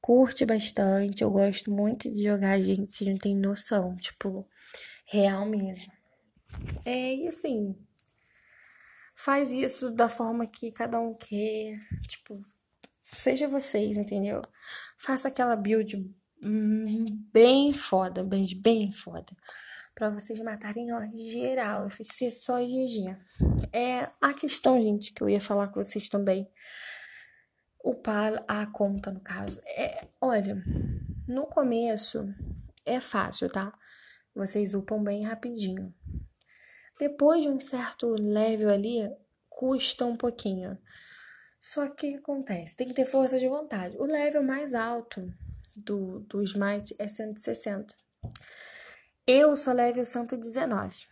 [0.00, 1.22] curte bastante.
[1.22, 3.96] Eu gosto muito de jogar, gente, vocês não tem noção.
[3.96, 4.48] Tipo,
[5.06, 5.92] real mesmo.
[6.84, 7.76] É, e assim,
[9.14, 11.78] faz isso da forma que cada um quer.
[12.08, 12.42] Tipo,
[13.00, 14.42] seja vocês, entendeu?
[14.98, 15.96] Faça aquela build
[16.42, 19.32] hum, bem foda, bem, bem foda.
[19.94, 21.84] Pra vocês matarem, ó, geral.
[21.84, 23.16] Eu fiz ser só GG.
[23.72, 26.50] É a questão, gente, que eu ia falar com vocês também.
[27.84, 29.60] Upar a conta, no caso.
[29.66, 30.62] É, olha,
[31.26, 32.32] no começo
[32.86, 33.72] é fácil, tá?
[34.34, 35.94] Vocês upam bem rapidinho.
[36.98, 39.10] Depois de um certo level ali,
[39.48, 40.78] custa um pouquinho.
[41.58, 42.76] Só que o que acontece?
[42.76, 43.96] Tem que ter força de vontade.
[43.98, 45.32] O level mais alto
[45.76, 47.94] do, do Smite é 160.
[49.26, 51.06] Eu sou level 119,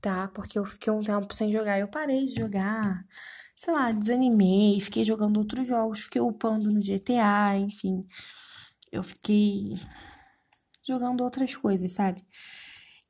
[0.00, 0.28] tá?
[0.28, 1.78] Porque eu fiquei um tempo sem jogar.
[1.78, 3.04] Eu parei de jogar,
[3.56, 8.06] sei lá, desanimei, fiquei jogando outros jogos, fiquei upando no GTA, enfim.
[8.90, 9.78] Eu fiquei
[10.86, 12.24] jogando outras coisas, sabe?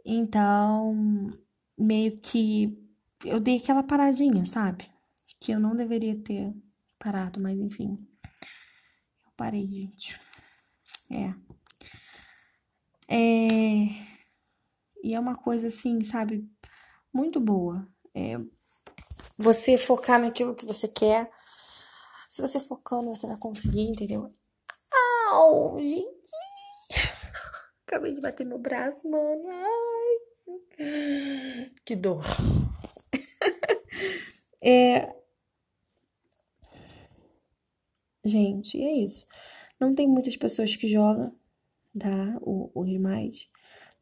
[0.05, 1.33] Então,
[1.79, 2.77] meio que
[3.25, 4.91] eu dei aquela paradinha, sabe?
[5.39, 6.53] Que eu não deveria ter
[6.99, 7.99] parado, mas enfim.
[9.25, 10.21] Eu parei, gente.
[11.11, 11.35] É.
[13.09, 14.10] É.
[15.03, 16.49] E é uma coisa assim, sabe?
[17.13, 17.87] Muito boa.
[18.15, 18.39] É
[19.37, 21.31] você focar naquilo que você quer.
[22.29, 24.33] Se você focando, você vai conseguir, entendeu?
[25.33, 26.31] Au, gente.
[27.87, 29.49] Acabei de bater meu braço, mano.
[29.49, 30.01] Ai.
[31.85, 32.25] Que dor.
[34.63, 35.15] é.
[38.25, 39.27] Gente, é isso.
[39.79, 41.35] Não tem muitas pessoas que jogam,
[41.99, 42.39] tá?
[42.43, 43.51] O, o Remite.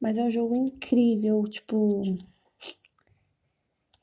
[0.00, 2.02] Mas é um jogo incrível, tipo.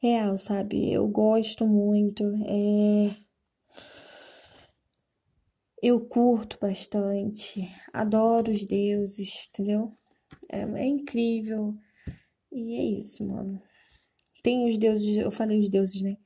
[0.01, 0.91] Real, sabe?
[0.91, 2.23] Eu gosto muito.
[2.45, 3.15] É.
[5.81, 7.69] Eu curto bastante.
[7.93, 9.97] Adoro os deuses, entendeu?
[10.49, 11.75] É, é incrível.
[12.51, 13.61] E é isso, mano.
[14.41, 16.17] Tem os deuses, eu falei os deuses, né?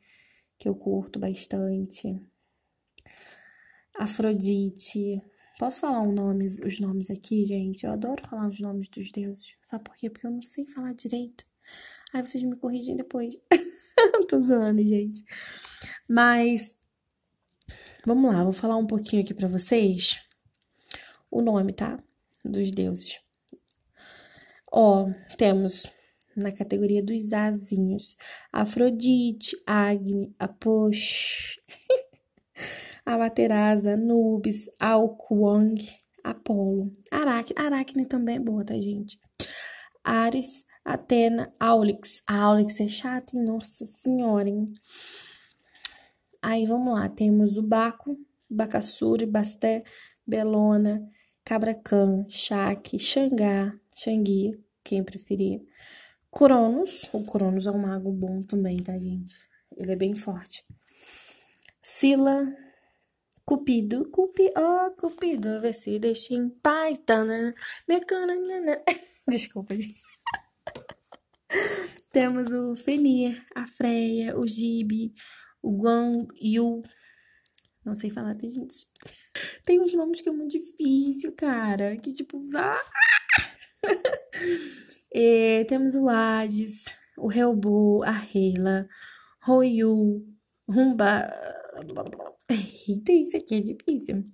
[0.58, 2.20] Que eu curto bastante.
[3.98, 5.22] Afrodite.
[5.60, 6.16] Posso falar um
[6.66, 7.86] os nomes aqui, gente?
[7.86, 9.56] Eu adoro falar os nomes dos deuses.
[9.62, 10.10] Sabe por quê?
[10.10, 11.46] Porque eu não sei falar direito.
[12.14, 13.38] Aí vocês me corrigem depois.
[14.30, 15.22] Tô zoando, gente.
[16.08, 16.78] Mas
[18.06, 20.26] vamos lá, vou falar um pouquinho aqui para vocês
[21.30, 22.02] o nome, tá?
[22.46, 23.20] Dos deuses.
[24.72, 25.88] Ó, temos
[26.38, 28.16] na categoria dos azinhos.
[28.50, 31.58] Afrodite, Agni, Aposh,
[33.10, 35.76] Amaterasu, Anubis, Alquang,
[36.24, 37.56] Apolo, Aracne.
[37.58, 39.20] Aracne também é boa, tá, gente?
[40.04, 42.22] Ares, Atena, Aulix.
[42.28, 43.44] Aulix é chata, hein?
[43.44, 44.72] Nossa senhora, hein?
[46.40, 47.10] Aí, vamos lá.
[47.10, 48.16] Temos o Baco,
[48.48, 49.84] Bacassuri, Basté,
[50.26, 51.04] Belona,
[51.44, 55.64] Cabracan, Shaq, Xangá, Xangui, quem preferir.
[56.32, 59.34] Cronos, o Cronos é um mago bom também, tá, gente?
[59.76, 60.64] Ele é bem forte.
[61.82, 62.48] Sila,
[63.50, 67.56] Cupido, Cupi, oh, Cupido, vê se deixa em paz, tanana,
[67.88, 68.80] mecanana.
[69.28, 70.00] Desculpa, gente.
[72.14, 75.16] Temos o Fenir, a Freya, o Gibi,
[75.64, 76.84] o Guan Yu.
[77.84, 78.88] Não sei falar, tá, gente?
[79.66, 81.98] Tem uns nomes que é muito difícil, cara.
[81.98, 82.78] Que tipo, ah!
[85.12, 86.86] E temos o Hades,
[87.18, 88.88] o Helbu, a Hela,
[89.42, 90.24] Royu,
[90.68, 91.28] Rumba.
[92.50, 94.26] Eita, isso aqui é difícil.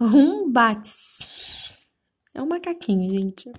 [0.00, 1.78] Rumbats.
[2.34, 3.52] É um macaquinho, gente.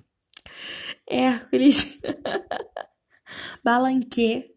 [1.08, 2.02] Hércules.
[3.64, 4.54] Balanque.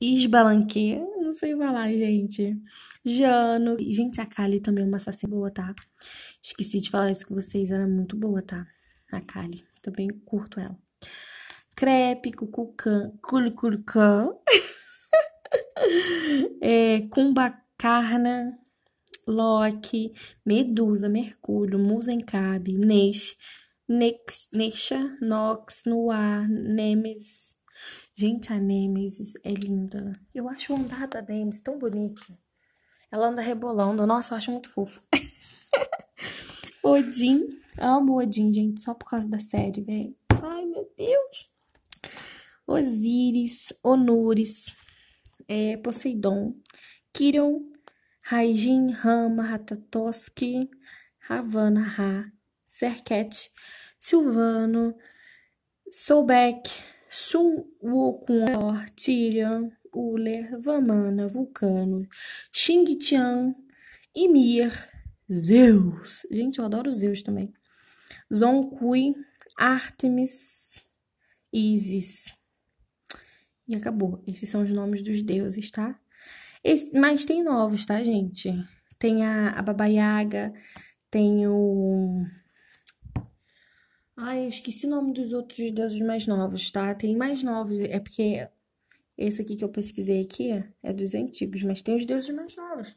[0.00, 0.96] Isbalanque.
[1.20, 2.60] Não sei falar, gente.
[3.04, 3.76] Jano.
[3.78, 5.72] Gente, a Kali também é uma assassina boa, tá?
[6.42, 7.70] Esqueci de falar isso com vocês.
[7.70, 8.66] Ela é muito boa, tá?
[9.12, 9.64] A Kali.
[9.80, 10.76] Também curto ela.
[11.76, 14.28] Crepe, cucucã, culicurcã.
[16.60, 17.02] é,
[17.78, 18.58] cumbacarna,
[19.26, 20.12] Loki,
[20.44, 23.36] Medusa, Mercúrio, Musencabe, Neish,
[23.88, 27.54] Nex, Neixa, Nox, Noir, Nemes.
[28.14, 30.12] Gente, a Nemes é linda.
[30.34, 32.36] Eu acho o andar da Nemes tão bonito.
[33.10, 34.06] Ela anda rebolando.
[34.06, 35.02] Nossa, eu acho muito fofo.
[36.82, 37.46] Odin.
[37.78, 40.16] Amo Odin, gente, só por causa da série, velho.
[40.42, 41.48] Ai, meu Deus.
[42.66, 44.74] Osíris, Onures,
[45.46, 46.54] é, Poseidon,
[47.12, 47.67] Kiron,
[48.30, 50.68] Raijin, Rama, Ratatoski,
[51.18, 52.30] Ravana, Ra,
[52.66, 53.50] Serket,
[53.98, 54.94] Silvano,
[55.90, 56.68] Sobek,
[57.08, 58.44] Sun Wukun,
[58.94, 62.06] Tyrion, Uller, Vamana, Vulcano,
[62.52, 63.54] Xingtian,
[64.14, 64.72] Ymir,
[65.32, 66.26] Zeus.
[66.30, 67.54] Gente, eu adoro Zeus também.
[68.30, 69.14] Zonkui,
[69.56, 70.82] Artemis,
[71.50, 72.34] Isis.
[73.66, 74.22] E acabou.
[74.26, 75.98] Esses são os nomes dos deuses, tá?
[76.62, 78.50] Esse, mas tem novos, tá, gente?
[78.98, 80.52] Tem a, a Baba Yaga,
[81.10, 82.24] tem o
[84.20, 86.92] Ai, eu esqueci o nome dos outros deuses mais novos, tá?
[86.92, 87.78] Tem mais novos.
[87.78, 88.48] É porque
[89.16, 90.50] esse aqui que eu pesquisei aqui
[90.82, 92.96] é dos antigos, mas tem os deuses mais novos.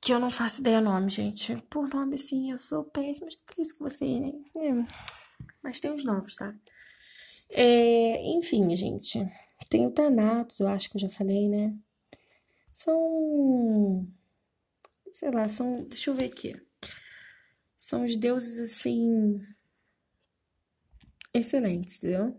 [0.00, 1.56] Que eu não faço ideia nome, gente.
[1.70, 3.30] Por nome, sim, eu sou péssima.
[3.30, 4.32] Já falei isso com vocês, né?
[4.56, 4.72] É.
[5.62, 6.52] Mas tem os novos, tá?
[7.50, 9.20] É, enfim, gente.
[9.70, 11.76] Tem o Thanatos, eu acho que eu já falei, né?
[12.72, 14.06] São.
[15.12, 15.84] Sei lá, são.
[15.86, 16.54] Deixa eu ver aqui.
[17.76, 19.40] São os deuses assim.
[21.32, 22.38] Excelentes, entendeu?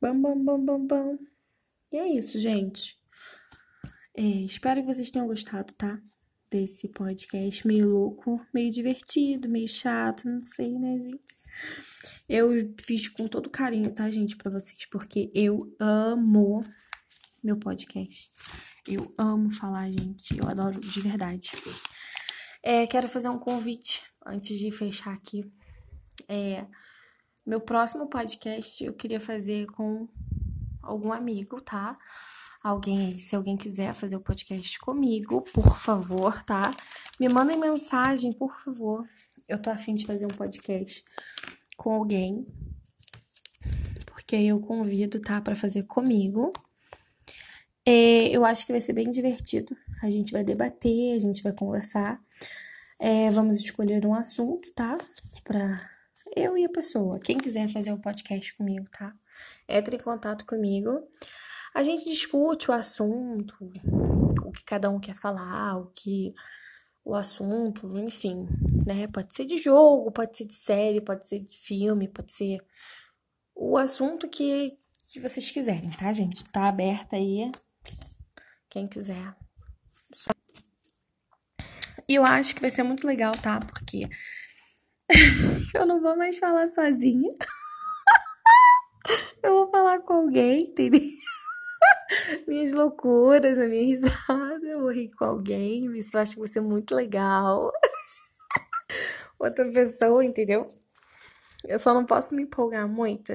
[0.00, 1.18] Bam, bam, bam, bam, bam.
[1.92, 2.98] E é isso, gente.
[4.14, 6.00] É, espero que vocês tenham gostado, tá?
[6.50, 11.36] Desse podcast meio louco, meio divertido, meio chato, não sei, né, gente?
[12.28, 16.64] Eu fiz com todo carinho, tá, gente, para vocês, porque eu amo
[17.42, 18.30] meu podcast.
[18.86, 20.38] Eu amo falar, gente.
[20.38, 21.50] Eu adoro de verdade.
[22.62, 25.44] É, quero fazer um convite antes de fechar aqui.
[26.28, 26.66] É,
[27.46, 30.08] meu próximo podcast eu queria fazer com
[30.82, 31.98] algum amigo, tá?
[32.62, 36.70] Alguém, se alguém quiser fazer o podcast comigo, por favor, tá?
[37.18, 39.08] Me mandem mensagem, por favor.
[39.48, 41.04] Eu tô afim de fazer um podcast
[41.76, 42.46] com alguém.
[44.06, 45.40] Porque eu convido, tá?
[45.40, 46.52] Pra fazer comigo.
[47.86, 49.74] É, eu acho que vai ser bem divertido.
[50.02, 52.20] A gente vai debater, a gente vai conversar.
[52.98, 54.98] É, vamos escolher um assunto, tá?
[55.44, 55.80] Pra
[56.36, 57.18] eu e a pessoa.
[57.18, 59.14] Quem quiser fazer o podcast comigo, tá?
[59.68, 61.00] Entre em contato comigo.
[61.78, 63.54] A gente discute o assunto,
[64.44, 66.34] o que cada um quer falar, o que
[67.04, 68.48] o assunto, enfim,
[68.84, 69.06] né?
[69.06, 72.58] Pode ser de jogo, pode ser de série, pode ser de filme, pode ser
[73.54, 74.76] o assunto que,
[75.08, 76.42] que vocês quiserem, tá, gente?
[76.46, 77.48] Tá aberta aí.
[78.68, 79.36] Quem quiser.
[80.12, 80.32] Só...
[82.08, 83.60] E eu acho que vai ser muito legal, tá?
[83.60, 84.08] Porque
[85.72, 87.30] eu não vou mais falar sozinha.
[89.44, 91.08] eu vou falar com alguém, entendeu?
[92.46, 95.96] Minhas loucuras, a minha risada, eu vou rir com alguém.
[95.96, 97.72] Isso eu acho que vai ser muito legal.
[99.38, 100.68] Outra pessoa, entendeu?
[101.64, 103.32] Eu só não posso me empolgar muito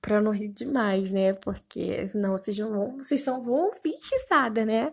[0.00, 1.32] pra não rir demais, né?
[1.32, 4.92] Porque senão vocês não vão, vocês só vão ouvir risada, né?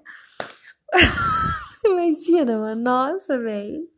[1.83, 2.81] Imagina, mano.
[2.81, 3.89] Nossa, velho.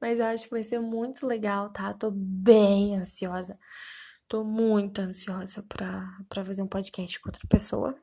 [0.00, 1.92] Mas eu acho que vai ser muito legal, tá?
[1.92, 3.58] Tô bem ansiosa.
[4.28, 7.98] Tô muito ansiosa pra, pra fazer um podcast com outra pessoa,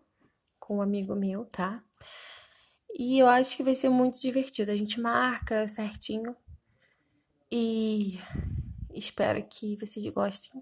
[0.68, 1.82] com um amigo meu, tá?
[2.93, 4.70] E eu acho que vai ser muito divertido.
[4.70, 6.36] A gente marca certinho.
[7.49, 8.20] E
[8.93, 10.61] espero que vocês gostem.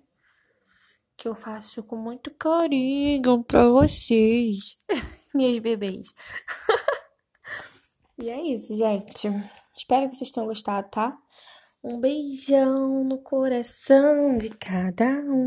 [1.18, 4.78] Que eu faço com muito carinho pra vocês,
[5.34, 6.14] minhas bebês.
[8.22, 9.28] e é isso, gente.
[9.76, 11.18] Espero que vocês tenham gostado, tá?
[11.84, 15.45] Um beijão no coração de cada um.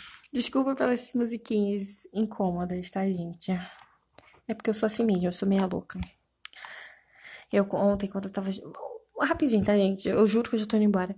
[0.32, 3.50] Desculpa pelas musiquinhas incômodas, tá, gente?
[4.46, 6.00] É porque eu sou assim mesmo, eu sou meia louca.
[7.52, 8.50] Eu ontem, quando eu tava.
[9.20, 10.08] Rapidinho, tá, gente?
[10.08, 11.14] Eu juro que eu já tô indo embora.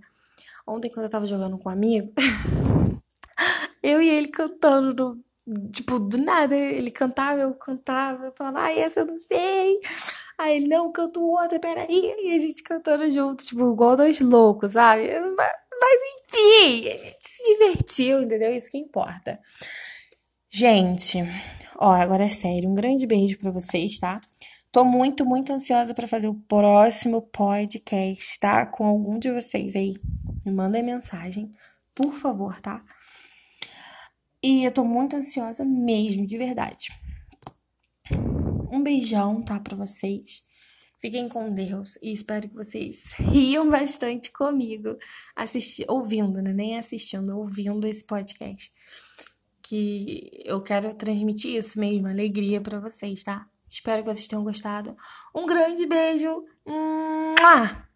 [0.65, 2.11] Ontem, quando eu tava jogando com um amigo,
[3.83, 8.79] eu e ele cantando no Tipo, do nada, ele cantava, eu cantava, eu falava, ai,
[8.79, 9.79] essa eu não sei.
[10.37, 12.15] Aí ele, não, canto outra, peraí.
[12.23, 15.09] E a gente cantando junto, tipo, igual dois loucos, sabe?
[15.83, 18.55] Mas, enfim, a gente se divertiu, entendeu?
[18.55, 19.37] Isso que importa.
[20.49, 21.17] Gente,
[21.77, 24.21] ó, agora é sério, um grande beijo para vocês, tá?
[24.71, 28.65] Tô muito, muito ansiosa para fazer o próximo podcast, tá?
[28.65, 29.95] Com algum de vocês aí.
[30.45, 31.51] Me mandem mensagem,
[31.93, 32.81] por favor, tá?
[34.41, 36.87] E eu tô muito ansiosa mesmo, de verdade.
[38.71, 40.43] Um beijão, tá, pra vocês.
[41.03, 44.97] Fiquem com Deus e espero que vocês riam bastante comigo,
[45.35, 46.53] assisti ouvindo, né?
[46.53, 48.71] Nem assistindo, ouvindo esse podcast.
[49.61, 53.45] Que eu quero transmitir isso mesmo, alegria para vocês, tá?
[53.67, 54.95] Espero que vocês tenham gostado.
[55.35, 56.45] Um grande beijo.
[56.65, 57.92] Mua!